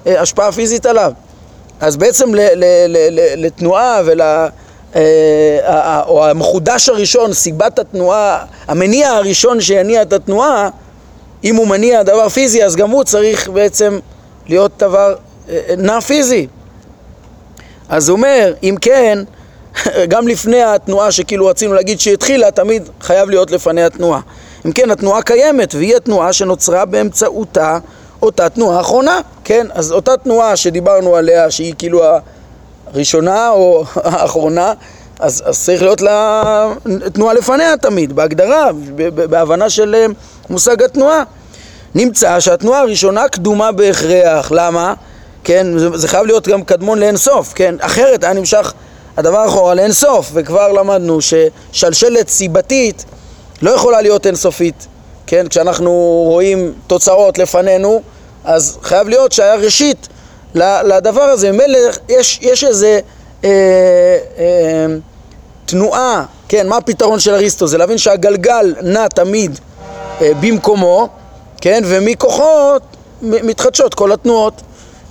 אה, 0.07 0.21
השפעה 0.21 0.51
פיזית 0.51 0.85
עליו. 0.85 1.11
אז 1.79 1.97
בעצם 1.97 2.35
ל, 2.35 2.39
ל, 2.39 2.65
ל, 2.87 3.45
לתנועה 3.45 4.01
ול... 4.05 4.21
אה, 4.95 6.01
או 6.07 6.25
המחודש 6.25 6.89
הראשון, 6.89 7.33
סיבת 7.33 7.79
התנועה, 7.79 8.45
המניע 8.67 9.09
הראשון 9.09 9.61
שיניע 9.61 10.01
את 10.01 10.13
התנועה, 10.13 10.69
אם 11.43 11.55
הוא 11.55 11.67
מניע 11.67 12.03
דבר 12.03 12.29
פיזי, 12.29 12.63
אז 12.63 12.75
גם 12.75 12.89
הוא 12.89 13.03
צריך 13.03 13.49
בעצם 13.49 13.99
להיות 14.47 14.71
דבר 14.77 15.15
אה, 15.49 15.59
נע 15.77 16.01
פיזי. 16.01 16.47
אז 17.89 18.09
הוא 18.09 18.15
אומר, 18.15 18.53
אם 18.63 18.75
כן, 18.81 19.19
גם 20.11 20.27
לפני 20.27 20.63
התנועה 20.63 21.11
שכאילו 21.11 21.47
רצינו 21.47 21.73
להגיד 21.73 21.99
שהתחילה, 21.99 22.51
תמיד 22.51 22.89
חייב 23.01 23.29
להיות 23.29 23.51
לפני 23.51 23.83
התנועה. 23.83 24.19
אם 24.65 24.71
כן, 24.71 24.91
התנועה 24.91 25.21
קיימת, 25.21 25.75
והיא 25.75 25.95
התנועה 25.95 26.33
שנוצרה 26.33 26.85
באמצעותה 26.85 27.77
אותה 28.21 28.49
תנועה 28.49 28.79
אחרונה, 28.81 29.19
כן? 29.43 29.67
אז 29.73 29.91
אותה 29.91 30.17
תנועה 30.17 30.55
שדיברנו 30.55 31.15
עליה, 31.15 31.51
שהיא 31.51 31.73
כאילו 31.77 32.03
ראשונה 32.93 33.49
או 33.49 33.83
האחרונה, 33.95 34.73
אז, 35.19 35.43
אז 35.45 35.63
צריך 35.63 35.81
להיות 35.81 36.01
לה 36.01 36.73
תנועה 37.13 37.33
לפניה 37.33 37.77
תמיד, 37.77 38.13
בהגדרה, 38.13 38.69
בהבנה 39.13 39.69
של 39.69 39.95
אה, 39.95 40.05
מושג 40.49 40.83
התנועה. 40.83 41.23
נמצא 41.95 42.39
שהתנועה 42.39 42.79
הראשונה 42.79 43.27
קדומה 43.27 43.71
בהכרח, 43.71 44.51
למה? 44.51 44.93
כן, 45.43 45.77
זה, 45.77 45.97
זה 45.97 46.07
חייב 46.07 46.25
להיות 46.25 46.47
גם 46.47 46.63
קדמון 46.63 46.99
לאינסוף, 46.99 47.53
כן? 47.53 47.75
אחרת 47.79 48.23
היה 48.23 48.33
נמשך 48.33 48.73
הדבר 49.17 49.45
אחורה 49.47 49.73
לאינסוף, 49.73 50.31
וכבר 50.33 50.71
למדנו 50.71 51.19
ששלשלת 51.21 52.29
סיבתית 52.29 53.05
לא 53.61 53.71
יכולה 53.71 54.01
להיות 54.01 54.27
אינסופית, 54.27 54.87
כן? 55.27 55.47
כשאנחנו 55.49 55.91
רואים 56.27 56.73
תוצאות 56.87 57.37
לפנינו, 57.37 58.01
אז 58.43 58.77
חייב 58.81 59.09
להיות 59.09 59.31
שהיה 59.31 59.55
ראשית 59.55 60.07
לדבר 60.55 61.21
הזה. 61.21 61.51
ממילא 61.51 61.79
יש, 62.09 62.39
יש 62.41 62.63
איזה 62.63 62.99
אה, 63.43 63.49
אה, 64.37 64.85
תנועה, 65.65 66.25
כן, 66.47 66.67
מה 66.67 66.77
הפתרון 66.77 67.19
של 67.19 67.33
אריסטו? 67.33 67.67
זה 67.67 67.77
להבין 67.77 67.97
שהגלגל 67.97 68.75
נע 68.81 69.07
תמיד 69.07 69.59
אה, 70.21 70.31
במקומו, 70.41 71.07
כן, 71.61 71.83
ומכוחו 71.85 72.75
מתחדשות 73.21 73.93
כל 73.93 74.11
התנועות, 74.11 74.61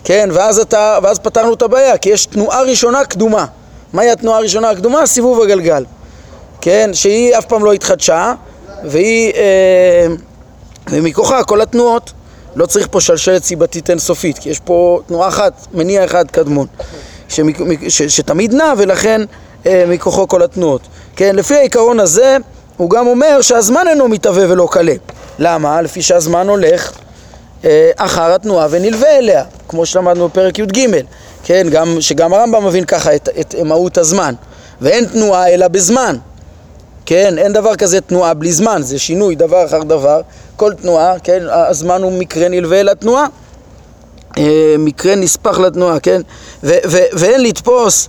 כן, 0.04 0.28
ואז, 0.32 0.58
אתה, 0.58 0.98
ואז 1.02 1.18
פתרנו 1.18 1.54
את 1.54 1.62
הבעיה, 1.62 1.98
כי 1.98 2.10
יש 2.10 2.26
תנועה 2.26 2.62
ראשונה 2.62 3.04
קדומה. 3.04 3.46
מהי 3.92 4.10
התנועה 4.10 4.38
הראשונה 4.38 4.70
הקדומה? 4.70 5.06
סיבוב 5.06 5.42
הגלגל, 5.42 5.84
כן, 6.60 6.90
שהיא 6.92 7.38
אף 7.38 7.44
פעם 7.44 7.64
לא 7.64 7.72
התחדשה, 7.72 8.34
והיא, 8.84 9.32
אה, 9.34 10.06
ומכוחה 10.90 11.44
כל 11.44 11.60
התנועות. 11.60 12.12
לא 12.56 12.66
צריך 12.66 12.88
פה 12.90 13.00
שלשלת 13.00 13.44
סיבתית 13.44 13.90
אינסופית, 13.90 14.38
כי 14.38 14.50
יש 14.50 14.60
פה 14.60 15.00
תנועה 15.06 15.28
אחת, 15.28 15.66
מניע 15.74 16.04
אחד 16.04 16.30
קדמון, 16.30 16.66
שתמיד 17.88 18.54
נע 18.54 18.72
ולכן 18.78 19.20
אה, 19.66 19.84
מכוחו 19.88 20.28
כל 20.28 20.42
התנועות. 20.42 20.82
כן, 21.16 21.36
לפי 21.36 21.54
העיקרון 21.54 22.00
הזה, 22.00 22.36
הוא 22.76 22.90
גם 22.90 23.06
אומר 23.06 23.40
שהזמן 23.40 23.88
אינו 23.88 24.08
מתהווה 24.08 24.52
ולא 24.52 24.68
קלה. 24.70 24.94
למה? 25.38 25.82
לפי 25.82 26.02
שהזמן 26.02 26.48
הולך 26.48 26.92
אה, 27.64 27.90
אחר 27.96 28.34
התנועה 28.34 28.66
ונלווה 28.70 29.18
אליה, 29.18 29.44
כמו 29.68 29.86
שלמדנו 29.86 30.28
בפרק 30.28 30.58
י"ג, 30.58 30.88
כן, 31.44 31.66
גם, 31.70 31.96
שגם 32.00 32.34
הרמב"ם 32.34 32.66
מבין 32.66 32.84
ככה 32.84 33.14
את, 33.14 33.28
את 33.40 33.54
מהות 33.64 33.98
הזמן. 33.98 34.34
ואין 34.80 35.04
תנועה 35.04 35.48
אלא 35.48 35.68
בזמן. 35.68 36.16
כן, 37.06 37.38
אין 37.38 37.52
דבר 37.52 37.76
כזה 37.76 38.00
תנועה 38.00 38.34
בלי 38.34 38.52
זמן, 38.52 38.82
זה 38.82 38.98
שינוי 38.98 39.34
דבר 39.34 39.64
אחר 39.66 39.82
דבר, 39.82 40.20
כל 40.56 40.72
תנועה, 40.74 41.18
כן, 41.18 41.42
הזמן 41.50 42.02
הוא 42.02 42.12
מקרה 42.12 42.48
נלווה 42.48 42.82
לתנועה, 42.82 43.26
אה, 44.38 44.74
מקרה 44.78 45.14
נספח 45.14 45.58
לתנועה, 45.58 46.00
כן, 46.00 46.20
ו- 46.64 46.78
ו- 46.86 47.06
ואין 47.12 47.42
לתפוס 47.42 48.08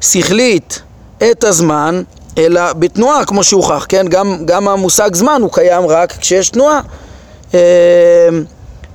שכלית 0.00 0.82
את 1.30 1.44
הזמן 1.44 2.02
אלא 2.38 2.72
בתנועה 2.72 3.24
כמו 3.24 3.44
שהוכח, 3.44 3.86
כן, 3.88 4.08
גם, 4.08 4.42
גם 4.44 4.68
המושג 4.68 5.14
זמן 5.14 5.40
הוא 5.42 5.52
קיים 5.52 5.86
רק 5.86 6.12
כשיש 6.12 6.50
תנועה. 6.50 6.80
אה, 7.54 7.60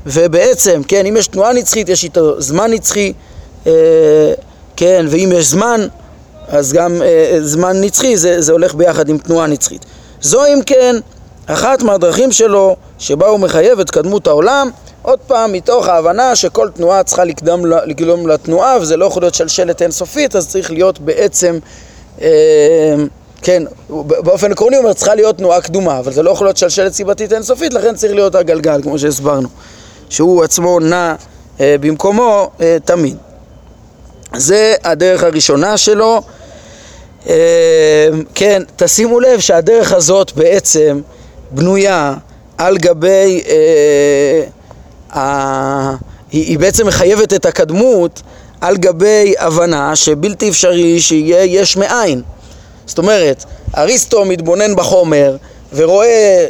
ובעצם, 0.06 0.82
כן, 0.88 1.06
אם 1.06 1.18
יש 1.18 1.27
תנועה 1.27 1.53
נצחית 1.53 1.89
יש 1.89 2.03
איתו 2.03 2.41
זמן 2.41 2.72
נצחי, 2.72 3.13
אה, 3.68 3.72
כן, 4.75 5.06
ואם 5.10 5.32
יש 5.36 5.46
זמן 5.46 5.88
אז 6.48 6.74
גם 6.74 7.01
זמן 7.41 7.82
נצחי 7.82 8.18
זה, 8.18 8.41
זה 8.41 8.51
הולך 8.51 8.75
ביחד 8.75 9.10
עם 9.10 9.18
תנועה 9.18 9.48
נצחית. 9.48 9.86
זו 10.22 10.46
אם 10.46 10.60
כן 10.65 10.96
אחת 11.53 11.82
מהדרכים 11.82 12.32
שלו 12.32 12.75
שבה 13.00 13.27
הוא 13.27 13.39
מחייב 13.39 13.79
את 13.79 13.89
קדמות 13.89 14.27
העולם, 14.27 14.70
עוד 15.01 15.20
פעם 15.27 15.51
מתוך 15.53 15.88
ההבנה 15.88 16.36
שכל 16.36 16.70
תנועה 16.74 17.03
צריכה 17.03 17.24
לקדם, 17.24 17.65
לקדום 17.65 18.27
לתנועה 18.27 18.77
וזה 18.82 18.98
לא 18.98 19.06
יכול 19.06 19.22
להיות 19.22 19.36
שלשלת 19.36 19.82
אינסופית 19.82 20.36
אז 20.36 20.50
צריך 20.50 20.72
להיות 20.72 21.00
בעצם, 21.00 21.60
אה, 22.22 22.27
כן, 23.41 23.63
באופן 24.06 24.51
עקרוני 24.51 24.75
הוא 24.75 24.84
אומר 24.84 24.94
צריכה 24.94 25.15
להיות 25.15 25.38
תנועה 25.38 25.62
קדומה 25.62 26.00
אבל 26.00 26.12
זה 26.12 26.24
לא 26.24 26.32
יכול 26.32 26.48
להיות 26.48 26.58
שלשלת 26.58 26.94
סיבתית 26.94 27.34
אינסופית 27.34 27.74
לכן 27.74 27.96
צריך 27.96 28.13
להיות 28.13 28.36
הגלגל 28.36 28.82
כמו 28.82 29.00
שהסברנו 29.00 29.48
שהוא 30.10 30.44
עצמו 30.44 30.79
נע 30.79 31.15
אה, 31.60 31.75
במקומו 31.79 32.50
אה, 32.62 32.77
תמיד. 32.86 33.18
זה 34.36 34.75
הדרך 34.84 35.24
הראשונה 35.24 35.77
שלו 35.77 36.22
אה, 37.29 38.10
כן, 38.36 38.63
תשימו 38.75 39.20
לב 39.20 39.39
שהדרך 39.39 39.94
הזאת 39.94 40.32
בעצם 40.36 41.01
בנויה 41.51 42.13
על 42.58 42.77
גבי, 42.77 43.44
אה, 43.48 44.44
ה... 45.20 45.96
היא, 46.32 46.46
היא 46.46 46.60
בעצם 46.60 46.88
מחייבת 46.88 47.34
את 47.34 47.46
הקדמות 47.46 48.22
על 48.62 48.77
גבי 48.77 49.34
הבנה 49.39 49.96
שבלתי 49.96 50.50
אפשרי 50.50 51.00
שיהיה 51.00 51.44
יש 51.44 51.77
מאין. 51.77 52.22
זאת 52.86 52.98
אומרת, 52.98 53.46
אריסטו 53.77 54.25
מתבונן 54.25 54.75
בחומר 54.75 55.36
ורואה 55.74 56.46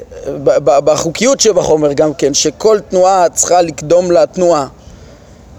בחוקיות 0.63 1.39
שבחומר 1.39 1.94
גם 1.94 2.13
כן, 2.13 2.34
שכל 2.34 2.79
תנועה 2.89 3.29
צריכה 3.29 3.62
לקדום 3.62 4.12
לתנועה 4.12 4.68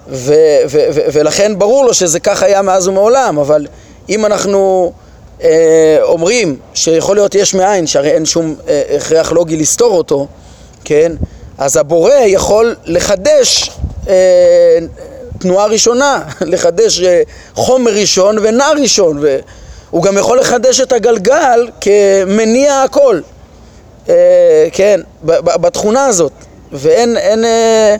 ו- 0.08 0.34
ו- 0.68 0.88
ו- 0.94 1.00
ולכן 1.12 1.58
ברור 1.58 1.84
לו 1.84 1.94
שזה 1.94 2.20
כך 2.20 2.42
היה 2.42 2.62
מאז 2.62 2.88
ומעולם, 2.88 3.38
אבל 3.38 3.66
אם 4.08 4.26
אנחנו 4.26 4.92
אומרים 6.02 6.56
שיכול 6.74 7.16
להיות 7.16 7.34
יש 7.34 7.54
מאין, 7.54 7.86
שהרי 7.86 8.10
אין 8.10 8.26
שום 8.26 8.54
אה, 8.68 8.82
הכרח 8.96 9.32
לוגי 9.32 9.56
לסתור 9.56 9.96
אותו, 9.96 10.26
כן? 10.84 11.12
אז 11.58 11.76
הבורא 11.76 12.12
יכול 12.12 12.76
לחדש 12.84 13.70
אה, 14.08 14.14
תנועה 15.38 15.66
ראשונה, 15.66 16.22
לחדש 16.40 17.00
אה, 17.00 17.22
חומר 17.54 17.92
ראשון 17.92 18.36
ונע 18.42 18.70
ראשון, 18.82 19.18
והוא 19.20 20.02
גם 20.02 20.18
יכול 20.18 20.40
לחדש 20.40 20.80
את 20.80 20.92
הגלגל 20.92 21.68
כמניע 21.80 22.82
הכל, 22.82 23.20
אה, 24.08 24.68
כן, 24.72 25.00
בתכונה 25.24 26.06
הזאת, 26.06 26.32
ואין 26.72 27.16
אין, 27.16 27.44
אה, 27.44 27.96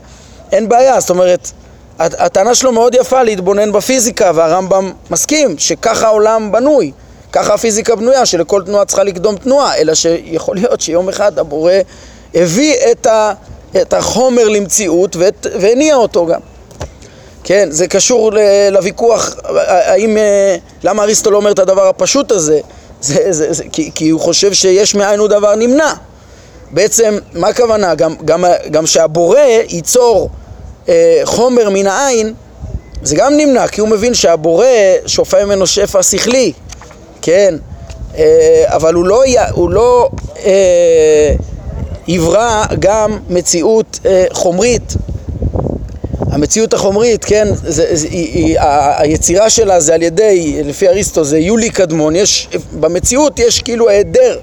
אין 0.53 0.69
בעיה, 0.69 1.01
זאת 1.01 1.11
אומרת, 1.11 1.51
הטענה 1.99 2.55
שלו 2.55 2.73
מאוד 2.73 2.95
יפה 2.95 3.23
להתבונן 3.23 3.73
בפיזיקה, 3.73 4.31
והרמב"ם 4.35 4.93
מסכים 5.11 5.59
שככה 5.59 6.07
העולם 6.07 6.53
בנוי. 6.53 6.93
ככה 7.33 7.55
הפיזיקה 7.55 7.97
בנויה, 7.97 8.27
שלכל 8.27 8.63
תנועה 8.67 8.85
צריכה 8.85 9.03
לקדום 9.03 9.37
תנועה, 9.37 9.77
אלא 9.77 9.95
שיכול 9.95 10.57
להיות 10.57 10.81
שיום 10.81 11.09
אחד 11.09 11.39
הבורא 11.39 11.73
הביא 12.35 12.75
את, 12.91 13.07
ה, 13.07 13.33
את 13.83 13.93
החומר 13.93 14.49
למציאות 14.49 15.17
והניע 15.61 15.95
אותו 15.95 16.27
גם. 16.27 16.41
כן, 17.45 17.69
זה 17.71 17.89
קשור 17.89 18.33
לוויכוח, 18.71 19.37
האם, 19.67 20.17
אה, 20.17 20.57
למה 20.83 21.03
אריסטו 21.03 21.31
לא 21.31 21.37
אומר 21.37 21.51
את 21.51 21.59
הדבר 21.59 21.89
הפשוט 21.89 22.33
הזה? 22.33 22.61
זה, 23.01 23.33
זה, 23.33 23.53
זה, 23.53 23.65
כי, 23.73 23.91
כי 23.95 24.09
הוא 24.09 24.21
חושב 24.21 24.53
שיש 24.53 24.95
מאין 24.95 25.21
הוא 25.21 25.29
דבר 25.29 25.55
נמנע. 25.55 25.93
בעצם, 26.71 27.19
מה 27.35 27.49
הכוונה? 27.49 27.95
גם, 27.95 28.15
גם, 28.25 28.45
גם 28.71 28.87
שהבורא 28.87 29.39
ייצור 29.69 30.31
אה, 30.89 31.21
חומר 31.25 31.71
מן 31.71 31.87
העין, 31.87 32.35
זה 33.03 33.17
גם 33.17 33.37
נמנע, 33.37 33.69
כי 33.69 33.81
הוא 33.81 33.89
מבין 33.89 34.15
שהבורא 34.15 34.67
שופע 35.07 35.45
ממנו 35.45 35.67
שפע 35.67 36.03
שכלי, 36.03 36.53
כן, 37.23 37.55
אה, 38.19 38.65
אבל 38.67 38.95
הוא 38.95 39.05
לא, 39.07 39.23
הוא 39.53 39.71
לא 39.71 40.09
אה, 40.45 41.35
יברא 42.09 42.65
גם 42.79 43.19
מציאות 43.29 44.01
אה, 44.07 44.25
חומרית. 44.33 44.95
המציאות 46.31 46.75
החומרית, 46.75 47.25
כן, 47.25 47.49
זה, 47.55 47.87
זה, 47.97 48.09
היא, 48.11 48.35
היא, 48.35 48.57
היצירה 48.97 49.51
שלה 49.51 49.81
זה 49.81 49.95
על 49.95 50.03
ידי, 50.03 50.63
לפי 50.65 50.89
אריסטו 50.89 51.25
זה 51.25 51.39
יולי 51.39 51.71
קדמון, 51.71 52.17
יש, 52.17 52.49
במציאות 52.81 53.39
יש 53.39 53.63
כאילו 53.63 53.89
היעדר, 53.89 54.39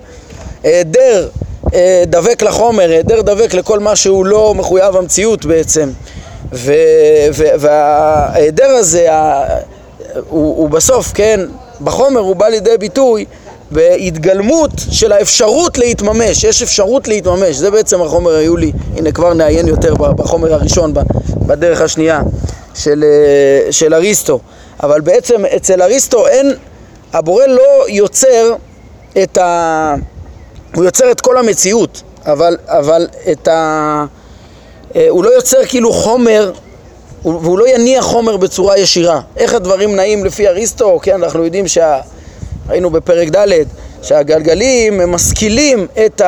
היעדר 0.63 1.30
אה, 1.74 2.04
דבק 2.08 2.44
לחומר, 2.44 2.90
היעדר 2.90 3.22
דבק 3.22 3.54
לכל 3.54 3.80
מה 3.80 3.96
שהוא 3.96 4.26
לא 4.26 4.54
מחויב 4.56 4.96
המציאות 4.96 5.46
בעצם. 5.46 5.90
וההיעדר 7.60 8.68
הזה, 8.70 9.08
הוא, 10.30 10.58
הוא 10.58 10.70
בסוף, 10.70 11.12
כן, 11.13 11.40
בחומר 11.82 12.20
הוא 12.20 12.36
בא 12.36 12.48
לידי 12.48 12.78
ביטוי 12.80 13.26
בהתגלמות 13.72 14.72
של 14.92 15.12
האפשרות 15.12 15.78
להתממש, 15.78 16.44
יש 16.44 16.62
אפשרות 16.62 17.08
להתממש, 17.08 17.56
זה 17.56 17.72
בעצם 17.72 18.02
החומר 18.02 18.32
היולי, 18.32 18.72
הנה 18.98 19.12
כבר 19.12 19.34
נעיין 19.34 19.68
יותר 19.68 19.96
בחומר 19.96 20.54
הראשון, 20.54 20.94
בדרך 21.48 21.82
השנייה 21.82 22.22
של, 22.76 23.04
אה, 23.04 23.72
של 23.72 23.94
אריסטו, 23.94 24.40
אבל 24.84 25.02
בעצם 25.02 25.46
אצל 25.56 25.82
אריסטו 25.82 26.28
אין, 26.28 26.54
הבורא 27.13 27.46
לא 27.46 27.86
יוצר 27.88 28.54
את 29.24 29.38
ה... 29.38 29.96
הוא 30.76 30.84
יוצר 30.84 31.12
את 31.12 31.22
כל 31.22 31.38
המציאות, 31.38 32.02
אבל, 32.26 32.58
אבל 32.68 33.08
את 33.32 33.48
ה... 33.48 34.06
אה, 34.96 35.06
הוא 35.10 35.24
לא 35.24 35.30
יוצר 35.30 35.66
כאילו 35.66 35.94
חומר 35.94 36.52
והוא 37.28 37.60
לא 37.60 37.68
יניע 37.68 38.02
חומר 38.02 38.38
בצורה 38.38 38.78
ישירה. 38.78 39.22
איך 39.38 39.54
הדברים 39.54 39.96
נעים 39.96 40.26
לפי 40.26 40.48
אריסטו? 40.48 41.00
כן, 41.02 41.24
אנחנו 41.24 41.46
יודעים 41.46 41.68
שה... 41.68 42.00
ראינו 42.70 42.90
בפרק 42.90 43.28
ד' 43.36 43.48
שהגלגלים 44.02 45.02
הם 45.02 45.12
משכילים 45.12 45.88
את 46.06 46.22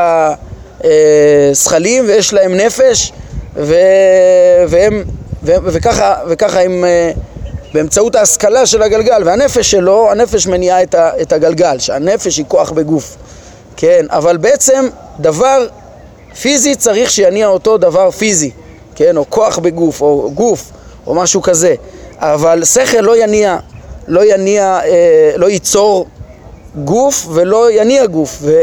הזכלים 0.84 2.06
ויש 2.08 2.34
להם 2.34 2.54
נפש 2.54 3.12
ו... 3.56 3.76
והם... 4.68 5.04
ו... 5.44 5.52
וככה, 5.64 6.16
וככה 6.28 6.62
הם 6.62 6.86
אה, 6.86 7.12
באמצעות 7.74 8.16
ההשכלה 8.16 8.66
של 8.66 8.82
הגלגל 8.82 9.22
והנפש 9.26 9.72
שלו, 9.72 10.12
הנפש 10.12 10.48
מניעה 10.48 10.84
את, 10.84 10.96
ה... 10.96 11.12
את 11.22 11.34
הגלגל, 11.34 11.80
שהנפש 11.80 12.38
היא 12.38 12.46
כוח 12.48 12.72
בגוף, 12.72 13.16
כן, 13.78 14.06
אבל 14.10 14.38
בעצם 14.38 14.88
דבר 15.20 15.68
פיזי 16.42 16.76
צריך 16.76 17.12
שיניע 17.12 17.48
אותו 17.48 17.78
דבר 17.78 18.12
פיזי, 18.12 18.52
כן, 18.96 19.18
או 19.18 19.30
כוח 19.30 19.60
בגוף, 19.60 20.02
או 20.02 20.32
גוף 20.34 20.72
או 21.10 21.16
משהו 21.16 21.42
כזה, 21.42 21.76
אבל 22.18 22.66
שכל 22.66 23.02
לא 23.02 23.24
יניע, 23.24 23.58
לא 24.08 24.34
יניע, 24.34 24.80
אה, 24.86 25.32
לא 25.36 25.50
ייצור 25.50 26.08
גוף 26.76 27.28
ולא 27.34 27.72
יניע 27.72 28.06
גוף, 28.06 28.38
ו, 28.42 28.62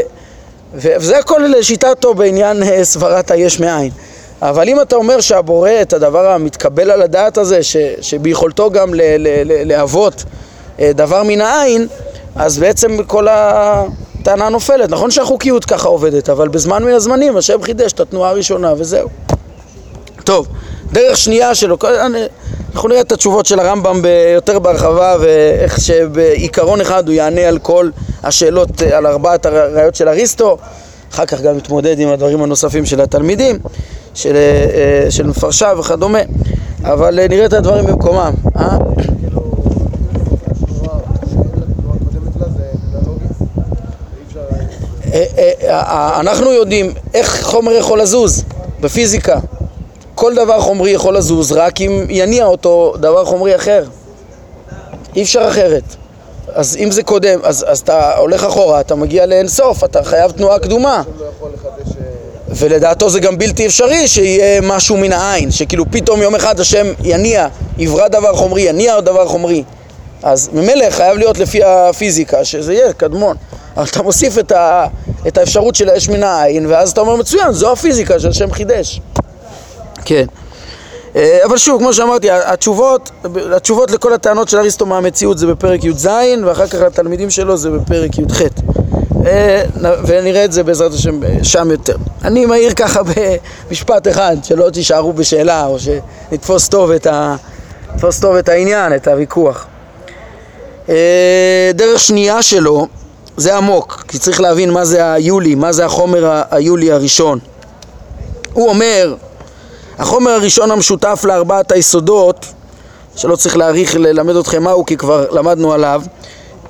וזה 0.73 1.17
הכל 1.17 1.41
לשיטתו 1.49 2.13
בעניין 2.13 2.63
אה, 2.63 2.83
סברת 2.83 3.31
היש 3.31 3.59
מאין. 3.59 3.91
אבל 4.41 4.69
אם 4.69 4.81
אתה 4.81 4.95
אומר 4.95 5.19
שהבורא 5.19 5.71
את 5.81 5.93
הדבר 5.93 6.27
המתקבל 6.27 6.91
על 6.91 7.01
הדעת 7.01 7.37
הזה, 7.37 7.63
ש, 7.63 7.77
שביכולתו 8.01 8.71
גם 8.71 8.93
ל, 8.93 9.01
ל, 9.01 9.27
ל, 9.27 9.67
להוות 9.67 10.23
אה, 10.79 10.91
דבר 10.93 11.23
מן 11.23 11.41
העין, 11.41 11.87
אז 12.35 12.57
בעצם 12.57 13.03
כל 13.03 13.27
הטענה 13.29 14.49
נופלת. 14.49 14.89
נכון 14.89 15.11
שהחוקיות 15.11 15.65
ככה 15.65 15.87
עובדת, 15.87 16.29
אבל 16.29 16.47
בזמן 16.47 16.83
מן 16.83 16.93
הזמנים 16.93 17.37
השם 17.37 17.61
חידש 17.61 17.91
את 17.91 17.99
התנועה 17.99 18.29
הראשונה 18.29 18.73
וזהו. 18.77 19.09
טוב. 20.23 20.47
דרך 20.91 21.17
שנייה 21.17 21.55
שלו, 21.55 21.77
אנחנו 22.73 22.89
נראה 22.89 23.01
את 23.01 23.11
התשובות 23.11 23.45
של 23.45 23.59
הרמב"ם 23.59 24.01
יותר 24.35 24.59
בהרחבה 24.59 25.15
ואיך 25.19 25.79
שבעיקרון 25.81 26.81
אחד 26.81 27.07
הוא 27.07 27.13
יענה 27.15 27.41
על 27.41 27.59
כל 27.59 27.89
השאלות, 28.23 28.81
על 28.81 29.07
ארבעת 29.07 29.45
הראיות 29.45 29.95
של 29.95 30.09
אריסטו. 30.09 30.57
אחר 31.13 31.25
כך 31.25 31.41
גם 31.41 31.57
נתמודד 31.57 31.99
עם 31.99 32.09
הדברים 32.09 32.43
הנוספים 32.43 32.85
של 32.85 33.01
התלמידים, 33.01 33.59
של, 34.13 34.35
אה, 34.35 35.11
של 35.11 35.27
מפרשה 35.27 35.73
וכדומה. 35.79 36.19
אבל 36.83 37.27
נראה 37.29 37.45
את 37.45 37.53
הדברים 37.53 37.85
במקומם 37.85 38.33
אה? 38.57 38.77
אה, 45.13 45.51
אה, 45.69 46.19
אנחנו 46.19 46.51
יודעים 46.51 46.93
איך 47.13 47.43
חומר 47.43 47.71
יכול 47.71 48.01
לזוז 48.01 48.43
בפיזיקה 48.81 49.39
כל 50.17 50.35
דבר 50.35 50.59
חומרי 50.59 50.91
יכול 50.91 51.17
לזוז 51.17 51.51
רק 51.51 51.81
אם 51.81 52.05
יניע 52.09 52.45
אותו 52.45 52.93
דבר 52.99 53.25
חומרי 53.25 53.55
אחר. 53.55 53.83
אי 55.15 55.23
אפשר 55.23 55.47
אחרת. 55.49 55.83
אז 56.53 56.77
אם 56.79 56.91
זה 56.91 57.03
קודם, 57.03 57.39
אז, 57.43 57.65
אז 57.67 57.79
אתה 57.79 58.17
הולך 58.17 58.43
אחורה, 58.43 58.79
אתה 58.79 58.95
מגיע 58.95 59.25
לאינסוף, 59.25 59.83
אתה 59.83 60.03
חייב 60.03 60.31
תנועה 60.31 60.59
קדומה. 60.59 61.03
לא 61.19 61.49
לחדש... 61.53 61.93
ולדעתו 62.49 63.09
זה 63.09 63.19
גם 63.19 63.37
בלתי 63.37 63.65
אפשרי 63.65 64.07
שיהיה 64.07 64.61
משהו 64.61 64.97
מן 64.97 65.13
העין, 65.13 65.51
שכאילו 65.51 65.85
פתאום 65.91 66.21
יום 66.21 66.35
אחד 66.35 66.59
השם 66.59 66.87
יניע, 67.03 67.47
יברא 67.77 68.07
דבר 68.07 68.35
חומרי, 68.35 68.61
יניע 68.61 68.99
דבר 68.99 69.27
חומרי. 69.27 69.63
אז 70.23 70.49
ממילא 70.53 70.89
חייב 70.89 71.17
להיות 71.17 71.37
לפי 71.37 71.63
הפיזיקה, 71.63 72.45
שזה 72.45 72.73
יהיה 72.73 72.93
קדמון. 72.93 73.37
אבל 73.77 73.85
אתה 73.85 74.01
מוסיף 74.01 74.37
את, 74.37 74.51
ה, 74.51 74.85
את 75.27 75.37
האפשרות 75.37 75.75
של 75.75 75.89
האש 75.89 76.09
מן 76.09 76.23
העין, 76.23 76.65
ואז 76.65 76.91
אתה 76.91 77.01
אומר 77.01 77.15
מצוין, 77.15 77.51
זו 77.51 77.71
הפיזיקה 77.71 78.19
שהשם 78.19 78.51
חידש. 78.51 79.01
כן. 80.07 80.25
אה, 81.15 81.39
אבל 81.45 81.57
שוב, 81.57 81.79
כמו 81.79 81.93
שאמרתי, 81.93 82.31
התשובות, 82.31 83.11
התשובות 83.55 83.91
לכל 83.91 84.13
הטענות 84.13 84.49
של 84.49 84.57
אריסטו 84.57 84.85
מהמציאות 84.85 85.37
זה 85.37 85.47
בפרק 85.47 85.83
י"ז, 85.83 86.09
ואחר 86.45 86.67
כך 86.67 86.75
לתלמידים 86.75 87.29
שלו 87.29 87.57
זה 87.57 87.69
בפרק 87.69 88.17
י"ח. 88.17 88.41
אה, 89.25 89.63
ונראה 90.07 90.45
את 90.45 90.51
זה 90.51 90.63
בעזרת 90.63 90.93
השם 90.93 91.19
שם 91.43 91.71
יותר. 91.71 91.95
אני 92.23 92.45
מעיר 92.45 92.73
ככה 92.73 93.01
במשפט 93.03 94.07
אחד, 94.07 94.37
שלא 94.43 94.69
תישארו 94.69 95.13
בשאלה, 95.13 95.65
או 95.65 95.77
שנתפוס 95.79 96.67
טוב 96.67 96.91
את, 96.91 97.07
ה... 97.07 97.35
טוב 98.21 98.35
את 98.35 98.49
העניין, 98.49 98.95
את 98.95 99.07
הוויכוח. 99.07 99.65
אה, 100.89 101.71
דרך 101.73 101.99
שנייה 101.99 102.41
שלו 102.41 102.87
זה 103.37 103.57
עמוק, 103.57 104.05
כי 104.07 104.19
צריך 104.19 104.41
להבין 104.41 104.71
מה 104.71 104.85
זה 104.85 105.13
היולי, 105.13 105.55
מה 105.55 105.71
זה 105.71 105.85
החומר 105.85 106.41
היולי 106.51 106.91
הראשון. 106.91 107.39
הוא 108.53 108.69
אומר, 108.69 109.15
החומר 109.99 110.31
הראשון 110.31 110.71
המשותף 110.71 111.21
לארבעת 111.27 111.71
היסודות, 111.71 112.45
שלא 113.15 113.35
צריך 113.35 113.57
להעריך 113.57 113.95
ללמד 113.95 114.35
אתכם 114.35 114.63
מהו, 114.63 114.85
כי 114.85 114.97
כבר 114.97 115.25
למדנו 115.31 115.73
עליו, 115.73 116.01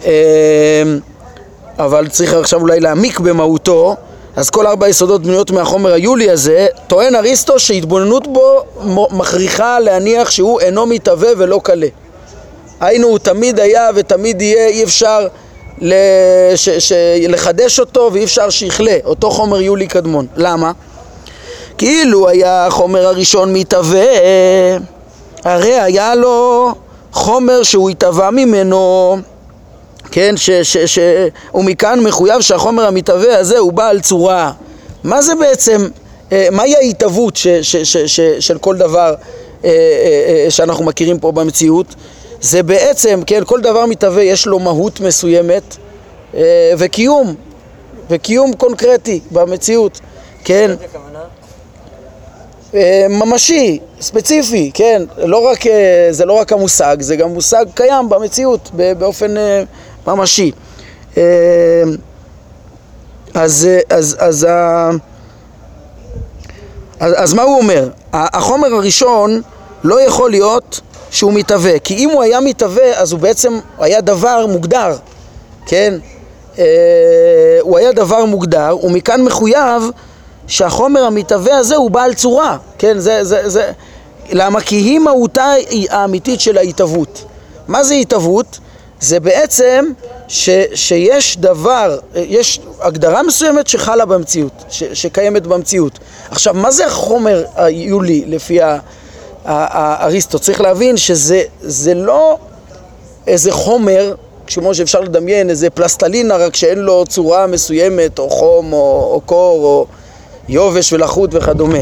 אה, 0.06 0.84
אבל 1.80 2.08
צריך 2.08 2.34
עכשיו 2.34 2.62
אולי 2.62 2.80
להעמיק 2.80 3.20
במהותו, 3.20 3.96
אז 4.36 4.50
כל 4.50 4.68
ארבע 4.68 4.86
היסודות 4.86 5.24
בנויות 5.24 5.52
מהחומר 5.52 5.94
היולי 5.94 6.30
הזה, 6.30 6.68
טוען 6.88 7.16
אריסטו 7.16 7.60
שהתבוננות 7.60 8.28
בו 8.28 8.63
מכריחה 9.12 9.80
להניח 9.80 10.30
שהוא 10.30 10.60
אינו 10.60 10.86
מתהווה 10.86 11.30
ולא 11.38 11.60
קלה. 11.63 11.88
היינו, 12.80 13.08
הוא 13.08 13.20
תמיד 13.20 13.60
היה 13.60 13.90
ותמיד 13.96 14.42
יהיה, 14.42 14.68
אי 14.68 14.84
אפשר 14.84 15.28
לש, 15.82 16.70
ש, 16.70 16.92
לחדש 17.28 17.80
אותו 17.80 18.10
ואי 18.13 18.24
אפשר 18.24 18.50
שיכלה, 18.50 18.98
אותו 19.06 19.32
חומר 19.32 19.62
יולי 19.62 19.88
קדמון. 19.88 20.28
למה? 20.36 20.72
כאילו 21.78 22.30
היה 22.30 22.66
החומר 22.66 23.08
הראשון 23.08 23.54
מתהווה, 23.54 24.08
הרי 25.44 25.80
היה 25.80 26.16
לו 26.16 26.72
חומר 27.12 27.63
שהוא 27.63 27.90
התהווה 27.90 28.32
ממנו, 28.32 29.18
כן, 30.12 30.36
ומכאן 31.54 32.00
מחויב 32.00 32.42
שהחומר 32.42 32.86
המתהווה 32.86 33.38
הזה 33.38 33.58
הוא 33.58 33.74
בעל 33.74 34.00
צורה. 34.00 34.52
מה 35.04 35.22
זה 35.22 35.36
בעצם, 35.36 35.88
אה, 36.32 36.48
מהי 36.52 36.76
ההתהוות 36.76 37.38
של 38.40 38.58
כל 38.58 38.78
דבר 38.78 39.16
אה, 39.66 39.70
אה, 39.70 40.52
שאנחנו 40.52 40.86
מכירים 40.86 41.20
פה 41.20 41.32
במציאות? 41.32 41.96
זה 42.42 42.63
בעצם, 42.63 43.22
כן, 43.26 43.44
כל 43.46 43.62
דבר 43.62 43.86
מתהווה 43.86 44.24
יש 44.24 44.46
לו 44.46 44.60
מהות 44.60 45.00
מסוימת 45.00 45.78
וקיום, 46.78 47.36
וקיום 48.10 48.54
קונקרטי 48.54 49.20
במציאות, 49.32 50.00
כן. 50.44 50.72
ממשי, 53.10 53.80
ספציפי, 54.02 54.72
כן, 54.74 55.04
לא 55.18 55.38
רק, 55.38 55.60
זה 56.12 56.26
לא 56.26 56.34
רק 56.34 56.54
המושג, 56.54 56.98
זה 57.00 57.16
גם 57.16 57.30
מושג 57.34 57.66
קיים 57.74 58.10
במציאות 58.10 58.72
באופן 58.74 59.36
ממשי. 60.08 60.52
אז, 61.16 61.22
אז, 63.34 63.68
אז, 63.90 64.16
אז, 64.20 64.48
אז, 67.00 67.14
אז 67.16 67.34
מה 67.34 67.44
הוא 67.44 67.58
אומר? 67.58 67.90
החומר 68.14 68.74
הראשון 68.74 69.42
לא 69.84 70.02
יכול 70.02 70.32
להיות 70.32 70.82
שהוא 71.12 71.34
מתהווה, 71.34 71.80
כי 71.80 71.96
אם 71.96 72.10
הוא 72.10 72.24
היה 72.24 72.40
מתהווה 72.40 73.00
אז 73.00 73.12
הוא 73.12 73.20
בעצם 73.20 73.60
היה 73.80 74.02
דבר 74.02 74.46
מוגדר, 74.46 74.96
כן? 75.66 75.94
הוא 77.62 77.78
היה 77.78 77.92
דבר 77.92 78.26
מוגדר, 78.26 78.78
ומכאן 78.84 79.22
מחויב 79.22 79.84
שהחומר 80.48 81.04
המתהווה 81.04 81.58
הזה 81.58 81.76
הוא 81.76 81.92
בעל 81.92 82.14
צורה, 82.14 82.58
כן? 82.78 83.00
זה, 83.00 83.24
זה, 83.24 83.50
זה, 83.50 83.72
למה? 84.30 84.62
כי 84.62 84.76
היא 84.76 85.00
מהותה 85.00 85.54
האמיתית 85.90 86.40
של 86.40 86.58
ההתהוות. 86.58 87.26
מה 87.68 87.84
זה 87.84 87.94
התהוות? 87.94 88.60
זה 89.00 89.20
בעצם 89.20 89.86
ש, 90.28 90.50
שיש 90.74 91.38
דבר, 91.38 92.00
יש 92.16 92.60
הגדרה 92.80 93.24
מסוימת 93.24 93.68
שחלה 93.68 94.06
במציאות, 94.06 94.64
ש, 94.70 94.84
שקיימת 94.84 95.48
במציאות. 95.48 96.00
עכשיו, 96.32 96.54
מה 96.54 96.72
זה 96.72 96.86
החומר 96.86 97.46
היולי 97.56 98.24
לפי 98.28 98.60
האריסטו? 99.46 100.40
צריך 100.40 100.62
להבין 100.62 100.98
שזה 100.98 101.94
לא 101.96 102.38
איזה 103.28 103.52
חומר, 103.52 104.16
כמו 104.48 104.76
שאפשר 104.76 105.00
לדמיין, 105.00 105.50
איזה 105.50 105.70
פלסטלינה, 105.70 106.38
רק 106.38 106.56
שאין 106.56 106.80
לו 106.80 107.06
צורה 107.06 107.48
מסוימת, 107.48 108.20
או 108.20 108.30
חום, 108.30 108.74
או, 108.74 109.10
או 109.14 109.22
קור, 109.26 109.66
או 109.66 109.86
יובש 110.50 110.94
ולחות 110.94 111.30
וכדומה. 111.34 111.80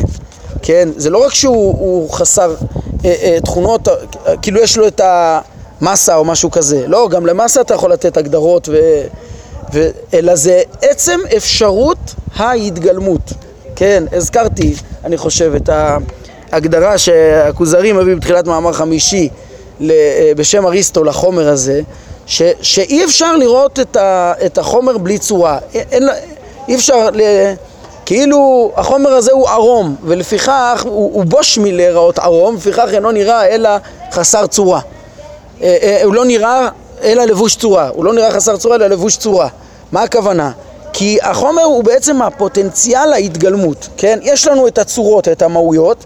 כן? 0.62 0.90
זה 0.98 1.10
לא 1.10 1.26
רק 1.26 1.34
שהוא 1.34 2.10
חסר 2.12 2.56
אה, 3.06 3.14
אה, 3.22 3.38
תכונות, 3.44 3.88
כאילו 4.42 4.62
יש 4.62 4.78
לו 4.78 4.88
את 4.88 5.00
ה... 5.00 5.40
מסה 5.82 6.16
או 6.16 6.26
משהו 6.26 6.52
כזה. 6.52 6.88
לא, 6.88 7.08
גם 7.12 7.26
למסה 7.26 7.62
אתה 7.62 7.74
יכול 7.74 7.92
לתת 7.92 8.18
הגדרות, 8.18 8.70
ו... 8.72 9.02
ו... 9.74 9.90
אלא 10.14 10.36
זה 10.36 10.62
עצם 10.82 11.20
אפשרות 11.38 11.98
ההתגלמות. 12.36 13.34
כן, 13.76 14.04
הזכרתי, 14.12 14.76
אני 15.04 15.18
חושב, 15.18 15.54
את 15.56 15.70
ההגדרה 16.52 16.98
שהכוזרי 16.98 17.92
מביא 17.92 18.16
בתחילת 18.16 18.48
מאמר 18.48 18.74
חמישי 18.74 19.30
בשם 20.36 20.66
אריסטו 20.66 21.04
לחומר 21.04 21.50
הזה, 21.50 21.82
ש... 22.26 22.42
שאי 22.62 23.06
אפשר 23.06 23.36
לראות 23.36 23.80
את, 23.80 23.96
ה... 23.96 24.34
את 24.46 24.58
החומר 24.58 24.98
בלי 24.98 25.18
צורה. 25.18 25.58
אין... 25.74 26.10
אי 26.68 26.76
אפשר... 26.76 27.10
ל... 27.14 27.22
כאילו 28.06 28.72
החומר 28.76 29.10
הזה 29.10 29.32
הוא 29.32 29.50
ערום, 29.50 29.96
ולפיכך 30.04 30.84
הוא, 30.86 31.12
הוא 31.14 31.26
בוש 31.26 31.58
מלהיראות 31.58 32.20
ערום, 32.20 32.54
ולפיכך 32.56 32.88
אינו 32.94 33.12
נראה 33.12 33.46
אלא 33.46 33.70
חסר 34.12 34.48
צורה. 34.48 34.80
אה, 35.62 35.78
אה, 35.82 36.04
הוא 36.04 36.14
לא 36.14 36.26
נראה 36.26 36.70
אלא 37.04 37.24
לבוש 37.24 37.56
צורה, 37.56 37.90
הוא 37.94 38.06
לא 38.06 38.14
נראה 38.14 38.32
חסר 38.32 38.58
צורה 38.58 38.76
אלא 38.76 38.88
לבוש 38.88 39.18
צורה. 39.18 39.48
מה 39.92 40.04
הכוונה? 40.04 40.52
כי 40.94 41.18
החומר 41.22 41.64
הוא 41.64 41.84
בעצם 41.84 42.22
הפוטנציאל 42.22 43.14
ההתגלמות, 43.14 43.90
כן? 43.98 44.20
יש 44.22 44.48
לנו 44.48 44.68
את 44.68 44.78
הצורות, 44.78 45.28
את 45.28 45.42
המהויות, 45.42 46.06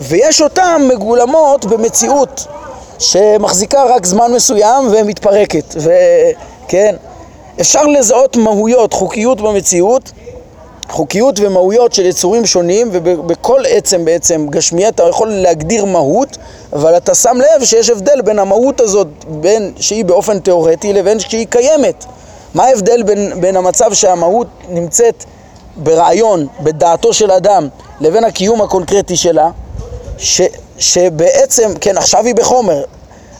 ויש 0.00 0.40
אותן 0.40 0.88
מגולמות 0.88 1.64
במציאות 1.64 2.46
שמחזיקה 2.98 3.84
רק 3.84 4.06
זמן 4.06 4.32
מסוים 4.32 4.88
ומתפרקת, 4.92 5.74
וכן? 5.76 6.94
אפשר 7.60 7.82
לזהות 7.82 8.36
מהויות, 8.36 8.92
חוקיות 8.92 9.40
במציאות, 9.40 10.12
חוקיות 10.88 11.40
ומהויות 11.40 11.92
של 11.92 12.06
יצורים 12.06 12.46
שונים, 12.46 12.88
ובכל 12.92 13.60
עצם 13.68 14.04
בעצם 14.04 14.46
גשמי 14.50 14.88
אתה 14.88 15.02
יכול 15.08 15.28
להגדיר 15.28 15.84
מהות, 15.84 16.36
אבל 16.72 16.96
אתה 16.96 17.14
שם 17.14 17.36
לב 17.36 17.64
שיש 17.64 17.90
הבדל 17.90 18.22
בין 18.22 18.38
המהות 18.38 18.80
הזאת, 18.80 19.08
בין 19.28 19.72
שהיא 19.80 20.04
באופן 20.04 20.38
תיאורטי 20.38 20.92
לבין 20.92 21.20
שהיא 21.20 21.46
קיימת. 21.50 22.04
מה 22.54 22.64
ההבדל 22.64 23.02
בין, 23.02 23.40
בין 23.40 23.56
המצב 23.56 23.94
שהמהות 23.94 24.46
נמצאת 24.68 25.24
ברעיון, 25.76 26.46
בדעתו 26.60 27.12
של 27.12 27.30
אדם, 27.30 27.68
לבין 28.00 28.24
הקיום 28.24 28.62
הקונקרטי 28.62 29.16
שלה, 29.16 29.50
ש, 30.18 30.40
שבעצם, 30.78 31.72
כן, 31.80 31.96
עכשיו 31.96 32.26
היא 32.26 32.34
בחומר. 32.34 32.82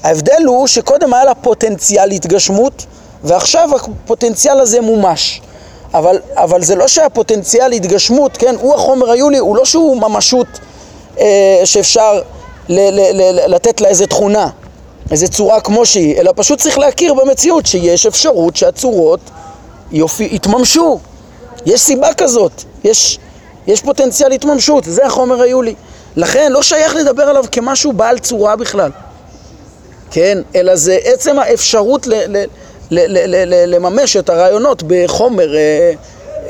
ההבדל 0.03 0.45
הוא 0.47 0.67
שקודם 0.67 1.15
היה 1.15 1.25
לה 1.25 1.35
פוטנציאל 1.35 2.11
התגשמות, 2.11 2.87
ועכשיו 3.25 3.69
הפוטנציאל 3.77 4.61
הזה 4.61 4.81
מומש. 4.81 5.41
אבל, 5.95 6.19
אבל 6.35 6.63
זה 6.63 6.75
לא 6.75 6.89
שהפוטנציאל 6.89 7.73
התגשמות, 7.73 8.37
כן, 8.37 8.55
הוא 8.61 8.75
החומר 8.75 9.11
היולי, 9.11 9.39
הוא 9.39 9.57
לא 9.57 9.65
שהוא 9.65 9.97
ממשות 9.97 10.47
אה, 11.21 11.61
שאפשר 11.65 12.21
ל, 12.69 12.81
ל, 12.81 13.01
ל, 13.13 13.55
לתת 13.55 13.81
לה 13.81 13.89
איזה 13.89 14.07
תכונה, 14.07 14.49
איזה 15.11 15.29
צורה 15.29 15.61
כמו 15.61 15.87
שהיא, 15.87 16.21
אלא 16.21 16.33
פשוט 16.37 16.59
צריך 16.59 16.79
להכיר 16.79 17.15
במציאות 17.15 17.67
שיש 17.67 18.07
אפשרות 18.07 18.57
שהצורות 18.57 19.21
יופי, 19.93 20.29
יתממשו. 20.33 20.99
יש 21.67 21.81
סיבה 21.81 22.15
כזאת, 22.15 22.53
יש, 22.85 23.19
יש 23.67 23.83
פוטנציאל 23.83 24.33
התממשות, 24.33 24.85
זה 24.85 25.07
החומר 25.07 25.43
היולי. 25.43 25.75
לכן 26.17 26.53
לא 26.53 26.63
שייך 26.63 26.95
לדבר 26.95 27.23
עליו 27.23 27.45
כמשהו 27.53 27.93
בעל 27.93 28.19
צורה 28.19 28.57
בכלל, 28.57 28.91
כן? 30.11 30.39
אלא 30.55 30.77
זה 30.77 30.99
עצם 31.05 31.39
האפשרות 31.39 32.07
ל... 32.07 32.15
ל 32.37 32.45
לממש 33.67 34.17
את 34.17 34.31
הרעיונות 34.31 34.83
בחומר 34.87 35.55
אה, 35.55 35.93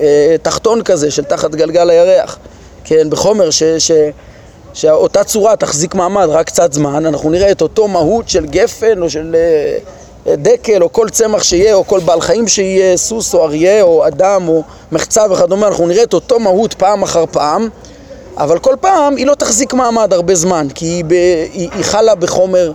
אה, 0.00 0.36
תחתון 0.42 0.82
כזה 0.82 1.10
של 1.10 1.24
תחת 1.24 1.54
גלגל 1.54 1.90
הירח, 1.90 2.38
כן, 2.84 3.10
בחומר 3.10 3.50
ש, 3.50 3.62
ש, 3.62 3.90
שאותה 4.74 5.24
צורה 5.24 5.56
תחזיק 5.56 5.94
מעמד 5.94 6.26
רק 6.28 6.46
קצת 6.46 6.72
זמן, 6.72 7.06
אנחנו 7.06 7.30
נראה 7.30 7.50
את 7.50 7.62
אותו 7.62 7.88
מהות 7.88 8.28
של 8.28 8.46
גפן 8.46 9.02
או 9.02 9.10
של 9.10 9.36
אה, 10.26 10.36
דקל 10.36 10.82
או 10.82 10.92
כל 10.92 11.08
צמח 11.08 11.42
שיהיה 11.42 11.74
או 11.74 11.86
כל 11.86 12.00
בעל 12.00 12.20
חיים 12.20 12.48
שיהיה, 12.48 12.96
סוס 12.96 13.34
או 13.34 13.44
אריה 13.44 13.82
או 13.82 14.06
אדם 14.06 14.48
או 14.48 14.62
מחצה 14.92 15.22
וכדומה, 15.30 15.66
אנחנו 15.66 15.86
נראה 15.86 16.02
את 16.02 16.14
אותו 16.14 16.40
מהות 16.40 16.74
פעם 16.74 17.02
אחר 17.02 17.24
פעם, 17.30 17.68
אבל 18.36 18.58
כל 18.58 18.74
פעם 18.80 19.16
היא 19.16 19.26
לא 19.26 19.34
תחזיק 19.34 19.74
מעמד 19.74 20.12
הרבה 20.12 20.34
זמן, 20.34 20.66
כי 20.74 20.86
היא, 20.86 21.04
ב, 21.04 21.12
היא, 21.52 21.68
היא 21.74 21.84
חלה 21.84 22.14
בחומר 22.14 22.72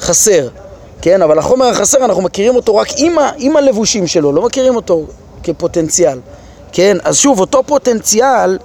חסר, 0.00 0.48
כן? 1.02 1.22
אבל 1.22 1.38
החומר 1.38 1.66
החסר 1.66 2.04
אנחנו 2.04 2.22
מכירים 2.22 2.56
אותו 2.56 2.76
רק 2.76 2.88
עם, 2.96 3.18
ה, 3.18 3.30
עם 3.36 3.56
הלבושים 3.56 4.06
שלו, 4.06 4.32
לא 4.32 4.42
מכירים 4.42 4.76
אותו 4.76 5.06
כפוטנציאל, 5.42 6.18
כן? 6.72 6.96
אז 7.04 7.16
שוב, 7.16 7.40
אותו 7.40 7.62
פוטנציאל, 7.66 8.58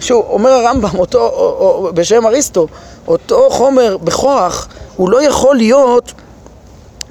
שוב, 0.00 0.26
אומר 0.28 0.50
הרמב"ם, 0.50 0.98
אותו, 0.98 1.18
או, 1.18 1.86
או, 1.86 1.90
בשם 1.94 2.26
אריסטו, 2.26 2.66
אותו 3.08 3.50
חומר 3.50 3.96
בכוח, 3.96 4.68
הוא 4.96 5.10
לא 5.10 5.22
יכול 5.22 5.56
להיות 5.56 6.12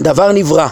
דבר 0.01 0.31
נברא. 0.31 0.67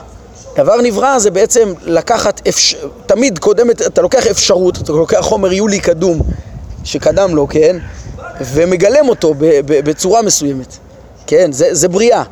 דבר 0.56 0.82
נברא 0.82 1.20
זה 1.20 1.32
בעצם 1.32 1.74
לקחת, 1.84 2.48
אפש... 2.48 2.76
תמיד 3.06 3.40
קודמת, 3.40 3.82
אתה 3.82 4.02
לוקח 4.02 4.28
אפשרות, 4.28 4.78
אתה 4.78 4.92
לוקח 4.92 5.20
חומר 5.22 5.54
יולי 5.54 5.80
קדום 5.80 6.22
שקדם 6.84 7.36
לו, 7.36 7.48
כן? 7.48 7.78
ומגלם 8.42 9.10
אותו 9.10 9.34
בצורה 9.66 10.22
מסוימת, 10.22 10.78
כן? 11.28 11.52
זה, 11.52 11.68
זה 11.72 11.88
בריאה. 11.88 12.24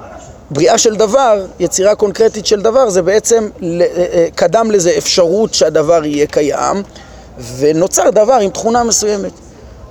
בריאה 0.52 0.78
של 0.78 0.96
דבר, 0.96 1.46
יצירה 1.60 1.96
קונקרטית 1.96 2.46
של 2.46 2.62
דבר, 2.62 2.90
זה 2.90 3.02
בעצם 3.02 3.50
אה, 3.64 3.68
אה, 3.98 4.28
קדם 4.36 4.72
לזה 4.72 4.94
אפשרות 4.98 5.54
שהדבר 5.54 6.06
יהיה 6.06 6.26
קיים, 6.28 6.84
ונוצר 7.58 8.10
דבר 8.10 8.34
עם 8.34 8.50
תכונה 8.50 8.84
מסוימת. 8.84 9.32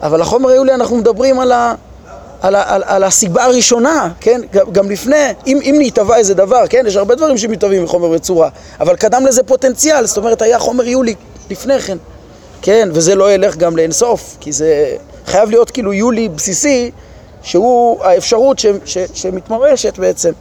אבל 0.03 0.21
החומר 0.21 0.49
היולי 0.51 0.75
אנחנו 0.75 0.97
מדברים 0.97 1.41
על, 1.41 1.53
ה, 1.53 1.75
על, 2.41 2.55
ה, 2.55 2.75
על, 2.75 2.83
על 2.87 3.05
הסיבה 3.05 3.45
הראשונה, 3.45 4.09
כן? 4.21 4.41
גם 4.73 4.91
לפני, 4.91 5.33
אם, 5.47 5.61
אם 5.63 5.77
נתבע 5.79 6.17
איזה 6.17 6.35
דבר, 6.35 6.67
כן? 6.69 6.85
יש 6.87 6.97
הרבה 6.97 7.15
דברים 7.15 7.39
שמתהווים 7.39 7.85
מחומר 7.85 8.09
בצורה, 8.09 8.49
אבל 8.81 8.97
קדם 8.97 9.27
לזה 9.27 9.43
פוטנציאל, 9.43 10.07
זאת 10.07 10.17
אומרת 10.17 10.43
היה 10.43 10.59
חומר 10.59 10.87
יולי 10.87 11.15
לפני 11.51 11.81
כן, 11.81 11.99
כן? 12.63 12.89
וזה 12.93 13.15
לא 13.15 13.33
ילך 13.33 13.57
גם 13.57 13.77
לאינסוף, 13.77 14.37
כי 14.41 14.53
זה 14.53 14.97
חייב 15.27 15.51
להיות 15.51 15.71
כאילו 15.71 15.93
יולי 15.93 16.29
בסיסי, 16.29 16.91
שהוא 17.43 18.05
האפשרות 18.05 18.59
ש, 18.59 18.67
ש, 18.85 18.99
שמתממשת 19.15 19.99
בעצם. 19.99 20.33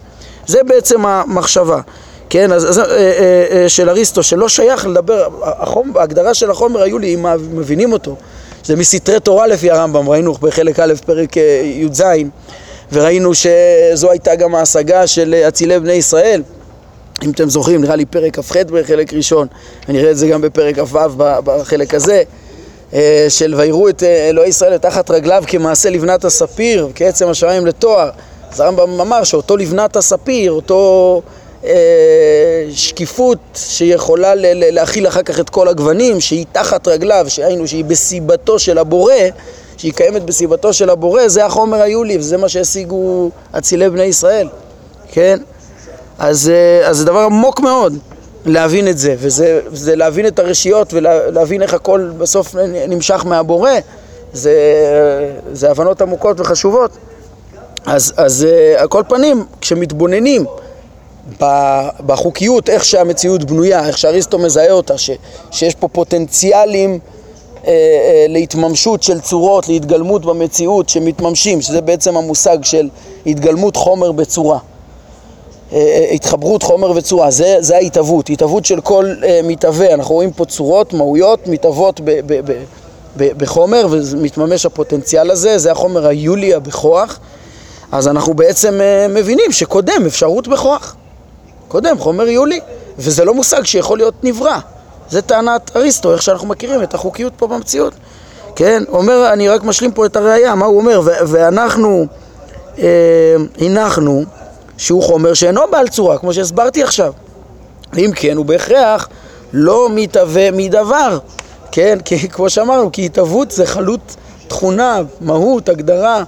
זה 0.48 0.64
בעצם 0.64 1.06
המחשבה, 1.06 1.82
כן? 2.30 2.52
אז, 2.52 2.70
אז 2.70 2.80
אה, 2.80 2.86
אה, 2.86 3.46
אה, 3.52 3.70
של 3.70 3.90
אריסטו, 3.90 4.24
שלא 4.24 4.50
שייך 4.50 4.88
לדבר, 4.88 5.28
החום, 5.44 5.98
ההגדרה 5.98 6.34
של 6.34 6.52
החומר 6.52 6.82
היולי, 6.82 7.14
אם 7.14 7.26
מבינים 7.54 7.94
אותו, 7.94 8.16
זה 8.64 8.76
מסתרי 8.76 9.20
תורה 9.20 9.48
לפי 9.48 9.72
הרמב"ם, 9.72 10.10
ראינו 10.10 10.34
בחלק 10.34 10.80
א', 10.80 10.94
פרק 11.06 11.38
י"ז, 11.64 12.04
וראינו 12.92 13.32
שזו 13.34 14.12
הייתה 14.12 14.36
גם 14.36 14.56
ההשגה 14.56 15.08
של 15.08 15.36
אצילי 15.48 15.80
בני 15.80 15.94
ישראל. 15.94 16.42
אם 17.24 17.32
אתם 17.32 17.50
זוכרים, 17.50 17.82
נראה 17.82 17.96
לי 17.96 18.06
פרק 18.06 18.40
כ"ח 18.40 18.56
בחלק 18.56 19.14
ראשון, 19.14 19.48
ונראה 19.90 20.12
את 20.12 20.18
זה 20.18 20.28
גם 20.28 20.42
בפרק 20.42 20.80
כ"ו 20.80 21.00
בחלק 21.18 21.94
הזה, 21.94 22.24
של 23.30 23.56
ויראו 23.58 23.90
את 23.90 24.04
אלוהי 24.04 24.50
ישראל 24.50 24.78
תחת 24.78 25.12
רגליו 25.12 25.44
כמעשה 25.48 25.90
לבנת 25.90 26.26
הספיר, 26.26 26.90
כעצם 26.96 27.28
השמיים 27.28 27.66
לתואר. 27.66 28.10
אז 28.56 28.60
הרמב"ם 28.60 29.02
אמר 29.02 29.24
שאותו 29.24 29.58
לבנת 29.58 29.96
הספיר, 29.96 30.52
אותו 30.52 31.22
אה, 31.66 31.72
שקיפות 32.72 33.38
שיכולה 33.56 34.34
להכיל 34.36 35.08
אחר 35.08 35.24
כך 35.24 35.40
את 35.40 35.50
כל 35.50 35.68
הגוונים, 35.68 36.22
שהיא 36.22 36.46
תחת 36.52 36.88
רגליו, 36.88 37.26
שהיינו 37.28 37.68
שהיא 37.68 37.86
בסיבתו 37.86 38.60
של 38.60 38.78
הבורא, 38.78 39.14
שהיא 39.78 39.94
קיימת 39.94 40.24
בסיבתו 40.24 40.74
של 40.74 40.90
הבורא, 40.90 41.28
זה 41.28 41.46
החומר 41.46 41.82
היולי, 41.82 42.18
וזה 42.18 42.38
מה 42.38 42.50
שהשיגו 42.50 43.30
אצילי 43.58 43.90
בני 43.90 44.04
ישראל, 44.04 44.48
כן? 45.12 45.40
אה, 46.20 46.28
אז 46.28 46.52
זה 46.92 47.06
דבר 47.06 47.20
עמוק 47.20 47.60
מאוד 47.60 47.98
להבין 48.46 48.88
את 48.88 48.98
זה, 48.98 49.16
וזה, 49.18 49.60
וזה 49.68 49.96
להבין 49.96 50.28
את 50.28 50.40
הרשיות 50.40 50.94
ולהבין 50.94 51.62
איך 51.62 51.74
הכל 51.74 52.10
בסוף 52.18 52.56
נמשך 52.88 53.26
מהבורא, 53.26 53.72
זה, 54.34 54.54
זה 55.54 55.72
הבנות 55.72 56.02
עמוקות 56.02 56.40
וחשובות. 56.40 56.92
אז, 57.86 58.14
אז 58.18 58.48
uh, 58.48 58.82
על 58.82 58.88
כל 58.88 59.04
פנים, 59.10 59.46
כשמתבוננים 59.62 60.46
בחוקיות, 62.06 62.70
איך 62.70 62.86
שהמציאות 62.86 63.44
בנויה, 63.44 63.88
איך 63.88 63.98
שאריסטו 63.98 64.40
מזהה 64.40 64.72
אותה, 64.72 64.98
ש, 64.98 65.12
שיש 65.52 65.76
פה 65.76 65.88
פוטנציאלים 65.88 67.00
uh, 67.00 67.66
uh, 67.66 67.68
להתממשות 68.30 69.04
של 69.04 69.20
צורות, 69.20 69.68
להתגלמות 69.68 70.26
במציאות 70.26 70.90
שמתממשים, 70.90 71.62
שזה 71.62 71.82
בעצם 71.82 72.18
המושג 72.18 72.58
של 72.64 72.90
התגלמות 73.26 73.76
חומר 73.76 74.12
בצורה. 74.12 74.60
התחברות 76.12 76.64
חומר 76.64 76.92
וצורה, 76.92 77.32
זה, 77.32 77.58
זה 77.60 77.76
ההתהוות, 77.76 78.30
התהוות 78.30 78.66
של 78.66 78.82
כל 78.82 79.14
uh, 79.22 79.26
מתהווה, 79.44 79.94
אנחנו 79.94 80.16
רואים 80.16 80.32
פה 80.32 80.46
צורות, 80.46 80.94
מהויות, 80.94 81.48
מתהוות 81.48 82.02
בחומר 83.18 83.88
ומתממש 83.90 84.66
הפוטנציאל 84.66 85.32
הזה, 85.32 85.58
זה 85.58 85.72
החומר 85.72 86.08
היולי 86.08 86.54
הבכוח 86.54 87.20
אז 87.92 88.08
אנחנו 88.08 88.34
בעצם 88.34 88.80
uh, 88.80 89.12
מבינים 89.12 89.52
שקודם 89.52 90.06
אפשרות 90.08 90.48
בכוח. 90.48 90.96
קודם 91.68 92.00
חומר 92.00 92.28
יולי, 92.28 92.60
וזה 92.98 93.26
לא 93.26 93.34
מושג 93.34 93.64
שיכול 93.64 93.98
להיות 93.98 94.24
נברא. 94.24 94.58
זה 95.10 95.22
טענת 95.22 95.72
אריסטו, 95.76 96.14
איך 96.14 96.22
שאנחנו 96.22 96.48
מכירים 96.48 96.84
את 96.84 96.94
החוקיות 96.94 97.34
פה 97.38 97.48
במציאות. 97.48 97.94
כן, 98.56 98.84
אומר, 98.90 99.34
אני 99.34 99.50
רק 99.50 99.64
משלים 99.64 99.92
פה 99.92 100.06
את 100.06 100.16
הראייה, 100.16 100.56
מה 100.56 100.66
הוא 100.66 100.78
אומר? 100.78 101.02
ואנחנו 101.04 102.06
אה, 102.80 103.36
הנחנו 103.60 104.24
שהוא 104.78 105.04
חומר 105.04 105.34
שאינו 105.34 105.62
בעל 105.72 105.88
צורה, 105.88 106.18
כמו 106.18 106.34
שהסברתי 106.34 106.84
עכשיו. 106.84 107.14
אם 107.98 108.12
כן, 108.16 108.38
הוא 108.38 108.46
בהכרח 108.46 109.10
לא 109.54 109.88
מתהווה 109.92 110.52
מדבר, 110.52 111.18
כן? 111.72 111.98
כי 112.06 112.30
כמו 112.30 112.50
שאמרנו, 112.50 112.92
כי 112.92 113.06
התהוות 113.06 113.52
זה 113.52 113.66
חלות 113.66 114.16
תכונה, 114.48 115.00
מהות, 115.22 115.70
הגדרה. 115.70 116.24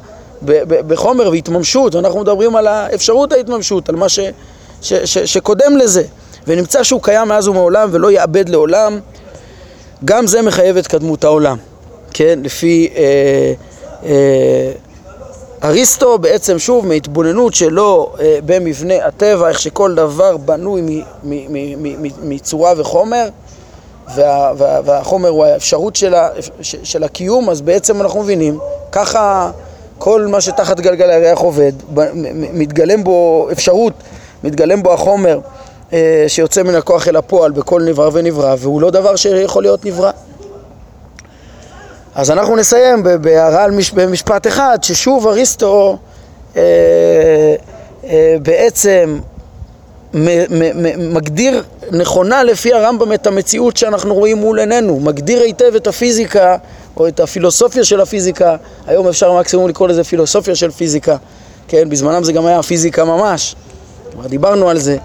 בחומר 0.88 1.30
והתממשות, 1.30 1.96
אנחנו 1.96 2.20
מדברים 2.20 2.56
על 2.56 2.68
האפשרות 2.68 3.34
ההתממשות, 3.34 3.90
על 3.90 3.96
מה 3.96 4.10
ש, 4.10 4.20
ש, 4.82 4.94
ש, 4.94 5.18
שקודם 5.18 5.78
לזה, 5.78 6.04
ונמצא 6.48 6.84
שהוא 6.84 7.02
קיים 7.04 7.28
מאז 7.28 7.48
ומעולם 7.48 7.90
ולא 7.92 8.12
יאבד 8.12 8.50
לעולם, 8.50 9.00
גם 10.06 10.28
זה 10.28 10.42
מחייב 10.42 10.78
את 10.78 10.88
קדמות 10.88 11.24
העולם, 11.24 11.58
כן? 12.14 12.40
לפי 12.44 12.90
אה, 12.96 13.54
אה, 14.04 14.72
אריסטו 15.64 16.18
בעצם 16.18 16.60
שוב 16.60 16.88
מהתבוננות 16.88 17.54
שלו 17.54 18.14
אה, 18.20 18.40
במבנה 18.46 19.06
הטבע, 19.06 19.50
איך 19.50 19.60
שכל 19.60 19.96
דבר 19.96 20.38
בנוי 20.38 21.04
מצורה 22.24 22.74
וחומר 22.78 23.30
וה, 24.16 24.52
וה, 24.58 24.80
והחומר 24.86 25.30
הוא 25.30 25.46
האפשרות 25.46 25.96
של, 25.96 26.14
ה, 26.14 26.30
של 26.62 27.04
הקיום, 27.04 27.50
אז 27.50 27.62
בעצם 27.62 28.02
אנחנו 28.02 28.24
מבינים, 28.24 28.60
ככה 28.92 29.52
כל 29.98 30.28
מה 30.28 30.42
שתחת 30.42 30.80
גלגל 30.80 31.10
הירח 31.10 31.40
עובד, 31.40 31.72
מתגלם 32.54 33.04
בו 33.04 33.48
אפשרות, 33.52 33.94
מתגלם 34.44 34.84
בו 34.84 34.94
החומר 34.94 35.40
אה, 35.94 36.26
שיוצא 36.28 36.64
מן 36.64 36.76
הכוח 36.76 37.08
אל 37.08 37.16
הפועל 37.16 37.52
בכל 37.52 37.82
נברא 37.82 38.10
ונברא, 38.14 38.56
והוא 38.60 38.82
לא 38.82 38.92
דבר 38.92 39.16
שיכול 39.16 39.64
להיות 39.64 39.86
נברא. 39.86 40.12
אז 42.16 42.32
אנחנו 42.32 42.56
נסיים 42.56 43.04
בהערה 43.22 43.66
במשפט 43.94 44.48
אחד, 44.48 44.78
ששוב 44.82 45.28
אריסטו 45.28 45.98
אה, 46.56 46.62
אה, 48.04 48.36
בעצם 48.42 49.20
מגדיר 50.98 51.64
נכונה 51.92 52.44
לפי 52.44 52.74
הרמב"ם 52.74 53.14
את 53.14 53.28
המציאות 53.28 53.78
שאנחנו 53.78 54.14
רואים 54.14 54.38
מול 54.38 54.60
עינינו, 54.60 55.00
מגדיר 55.00 55.42
היטב 55.42 55.76
את 55.76 55.88
הפיזיקה 55.88 56.58
או 56.98 57.08
את 57.08 57.20
הפילוסופיה 57.20 57.84
של 57.84 58.02
הפיזיקה, 58.02 58.56
היום 58.88 59.08
אפשר 59.08 59.40
מקסימום 59.40 59.70
לקרוא 59.70 59.88
לזה 59.88 60.04
פילוסופיה 60.04 60.56
של 60.56 60.72
פיזיקה, 60.72 61.18
כן, 61.68 61.90
בזמנם 61.90 62.24
זה 62.24 62.34
גם 62.34 62.46
היה 62.46 62.64
פיזיקה 62.64 63.06
ממש, 63.06 63.56
כבר 64.12 64.28
דיברנו 64.28 64.70
על 64.70 64.78
זה, 64.78 64.98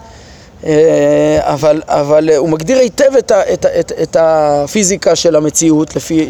אה, 0.64 1.40
אבל, 1.40 1.82
אבל 1.86 2.30
הוא 2.36 2.48
מגדיר 2.48 2.78
היטב 2.78 3.16
את, 3.18 3.32
את, 3.32 3.66
את, 3.66 3.92
את 4.02 4.16
הפיזיקה 4.20 5.16
של 5.16 5.36
המציאות, 5.36 5.96
לפי 5.96 6.20
אה, 6.20 6.28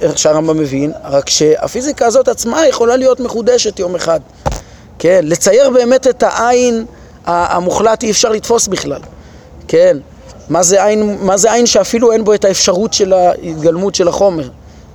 איך 0.00 0.18
שהרמב"ם 0.18 0.58
מבין, 0.58 0.92
רק 1.04 1.28
שהפיזיקה 1.28 2.06
הזאת 2.06 2.28
עצמה 2.28 2.66
יכולה 2.66 2.96
להיות 2.96 3.20
מחודשת 3.20 3.78
יום 3.78 3.94
אחד, 3.94 4.20
כן, 4.98 5.20
לצייר 5.22 5.70
באמת 5.70 6.06
את 6.06 6.22
העין 6.22 6.84
המוחלט 7.30 8.02
אי 8.02 8.10
אפשר 8.10 8.28
לתפוס 8.28 8.68
בכלל, 8.68 9.00
כן, 9.68 9.96
מה 10.48 10.62
זה 10.62 10.84
עין, 10.84 11.16
מה 11.20 11.36
זה 11.36 11.52
עין 11.52 11.66
שאפילו 11.66 12.12
אין 12.12 12.24
בו 12.24 12.34
את 12.34 12.44
האפשרות 12.44 12.92
של 12.92 13.12
ההתגלמות 13.12 13.94
של 13.94 14.08
החומר? 14.08 14.48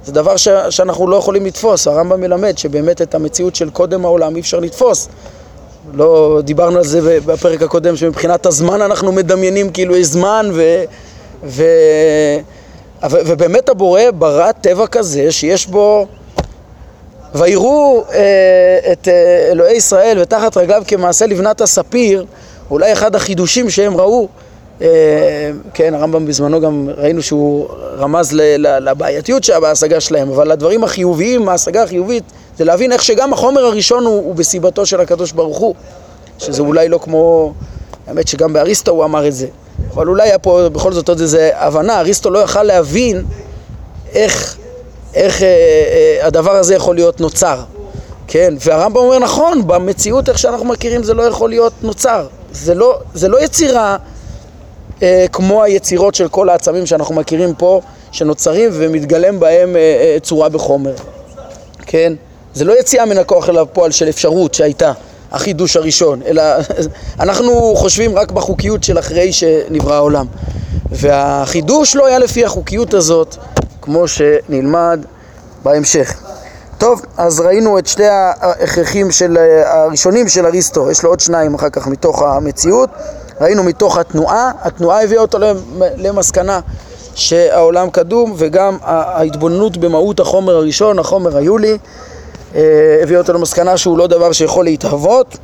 זה 0.06 0.12
דבר 0.12 0.38
ש, 0.38 0.48
שאנחנו 0.70 1.08
לא 1.08 1.16
יכולים 1.16 1.46
לתפוס, 1.46 1.88
הרמב"ם 1.88 2.22
מלמד 2.22 2.58
שבאמת 2.58 3.02
את 3.02 3.16
המציאות 3.16 3.56
של 3.56 3.70
קודם 3.70 4.06
העולם 4.06 4.36
אי 4.36 4.42
אפשר 4.42 4.60
לתפוס. 4.60 5.10
לא 5.94 6.40
דיברנו 6.44 6.78
על 6.78 6.84
זה 6.84 7.20
בפרק 7.26 7.62
הקודם, 7.62 7.96
שמבחינת 7.96 8.46
הזמן 8.46 8.82
אנחנו 8.82 9.12
מדמיינים 9.12 9.72
כאילו 9.72 9.96
יש 9.96 10.08
זמן 10.08 10.50
ו... 10.54 10.84
ו... 11.44 11.64
ו... 13.12 13.18
ובאמת 13.26 13.70
הבורא 13.70 14.02
ברא 14.14 14.52
טבע 14.52 14.88
כזה 14.88 15.32
שיש 15.32 15.68
בו 15.68 16.08
ויראו 17.36 18.04
אה, 18.14 18.92
את 18.92 19.08
אה, 19.08 19.48
אלוהי 19.52 19.76
ישראל 19.76 20.18
ותחת 20.22 20.58
רגליו 20.58 20.84
כמעשה 20.88 21.26
לבנת 21.26 21.62
הספיר 21.62 22.26
אולי 22.72 22.94
אחד 22.94 23.16
החידושים 23.16 23.70
שהם 23.70 23.98
ראו, 23.98 24.28
אה, 24.82 24.88
כן, 25.74 25.94
הרמב"ם 25.94 26.26
בזמנו 26.26 26.62
גם 26.62 26.90
ראינו 26.98 27.22
שהוא 27.22 27.68
רמז 27.98 28.34
לבעייתיות 28.60 29.44
שבהשגה 29.44 30.00
שלהם, 30.00 30.30
אבל 30.30 30.52
הדברים 30.52 30.84
החיוביים, 30.84 31.50
ההשגה 31.50 31.84
החיובית, 31.84 32.24
זה 32.58 32.64
להבין 32.66 32.92
איך 32.92 33.04
שגם 33.04 33.34
החומר 33.34 33.66
הראשון 33.66 34.06
הוא, 34.06 34.16
הוא 34.16 34.36
בסיבתו 34.36 34.86
של 34.86 35.02
הקדוש 35.02 35.32
ברוך 35.32 35.58
הוא, 35.58 35.76
שזה 36.38 36.62
אולי 36.62 36.90
לא 36.90 36.98
כמו, 36.98 37.54
האמת 38.08 38.28
שגם 38.28 38.54
באריסטו 38.54 38.92
הוא 38.92 39.04
אמר 39.04 39.28
את 39.28 39.34
זה, 39.34 39.48
אבל 39.94 40.08
אולי 40.08 40.24
היה 40.24 40.40
פה 40.40 40.70
בכל 40.70 40.94
זאת 40.94 41.10
עוד 41.10 41.20
איזה 41.20 41.50
הבנה, 41.54 42.00
אריסטו 42.00 42.30
לא 42.30 42.40
יכל 42.40 42.64
להבין 42.64 43.26
איך, 44.14 44.58
איך 45.16 45.44
אה, 45.44 45.48
אה, 45.48 46.28
הדבר 46.28 46.52
הזה 46.52 46.76
יכול 46.76 46.96
להיות 46.96 47.20
נוצר, 47.20 47.60
כן, 48.28 48.54
והרמב"ם 48.60 48.98
אומר 48.98 49.20
נכון, 49.20 49.68
במציאות 49.68 50.30
איך 50.30 50.40
שאנחנו 50.40 50.66
מכירים 50.66 51.04
זה 51.04 51.14
לא 51.14 51.24
יכול 51.24 51.50
להיות 51.50 51.74
נוצר, 51.82 52.28
זה 52.52 52.76
לא, 52.76 53.00
זה 53.14 53.28
לא 53.28 53.44
יצירה 53.44 53.98
אה, 55.04 55.26
כמו 55.32 55.64
היצירות 55.64 56.16
של 56.16 56.28
כל 56.28 56.50
העצמים 56.50 56.86
שאנחנו 56.86 57.16
מכירים 57.16 57.54
פה, 57.54 57.82
שנוצרים 58.12 58.70
ומתגלם 58.74 59.40
בהם 59.40 59.76
אה, 59.76 59.82
אה, 59.82 60.18
צורה 60.22 60.50
בחומר, 60.50 60.94
כן? 61.86 62.14
זה 62.54 62.66
לא 62.66 62.80
יציאה 62.80 63.06
מן 63.06 63.18
הכוח 63.18 63.50
אל 63.50 63.58
הפועל 63.58 63.92
של 63.92 64.10
אפשרות 64.10 64.54
שהייתה, 64.54 64.92
החידוש 65.32 65.76
הראשון, 65.76 66.22
אלא 66.26 66.44
אנחנו 67.20 67.74
חושבים 67.76 68.18
רק 68.18 68.32
בחוקיות 68.32 68.84
של 68.84 69.00
אחרי 69.00 69.34
שנברא 69.34 69.94
העולם. 69.94 70.26
והחידוש 70.92 71.96
לא 71.96 72.06
היה 72.06 72.20
לפי 72.20 72.46
החוקיות 72.46 72.94
הזאת, 72.94 73.38
כמו 73.86 74.08
שנלמד 74.08 75.06
בהמשך. 75.64 76.14
טוב, 76.78 77.02
אז 77.18 77.40
ראינו 77.40 77.80
את 77.80 77.88
שתי 77.88 78.06
ההכרחים 78.06 79.12
של, 79.12 79.38
הראשונים 79.66 80.30
של 80.30 80.46
אריסטו, 80.46 80.92
יש 80.92 81.04
לו 81.04 81.10
עוד 81.10 81.20
שניים 81.20 81.54
אחר 81.54 81.70
כך 81.70 81.88
מתוך 81.88 82.22
המציאות. 82.22 82.90
ראינו 83.42 83.64
מתוך 83.64 83.98
התנועה, 83.98 84.52
התנועה 84.62 85.04
הביאה 85.04 85.22
אותו 85.22 85.38
למסקנה 85.98 86.60
שהעולם 87.16 87.90
קדום 87.90 88.34
וגם 88.38 88.78
ההתבוננות 88.82 89.78
במהות 89.78 90.20
החומר 90.20 90.56
הראשון, 90.56 91.00
החומר 91.00 91.38
היולי, 91.38 91.78
אה, 92.56 92.62
הביאה 93.04 93.20
אותו 93.20 93.34
למסקנה 93.34 93.78
שהוא 93.78 93.98
לא 93.98 94.08
דבר 94.08 94.32
שיכול 94.32 94.66
להתהוות 94.66 95.38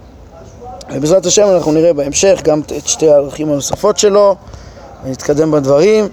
ובעזרת 0.94 1.26
השם 1.26 1.48
אנחנו 1.56 1.72
נראה 1.72 1.94
בהמשך 1.94 2.42
גם 2.44 2.62
את 2.78 2.88
שתי 2.88 3.10
הערכים 3.10 3.50
הנוספות 3.50 3.98
שלו 3.98 4.36
ונתקדם 5.06 5.52
בדברים. 5.52 6.08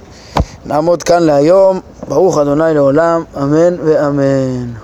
נעמוד 0.66 1.02
כאן 1.02 1.22
להיום, 1.22 1.80
ברוך 2.08 2.38
אדוני 2.38 2.74
לעולם, 2.74 3.24
אמן 3.36 3.74
ואמן. 3.84 4.78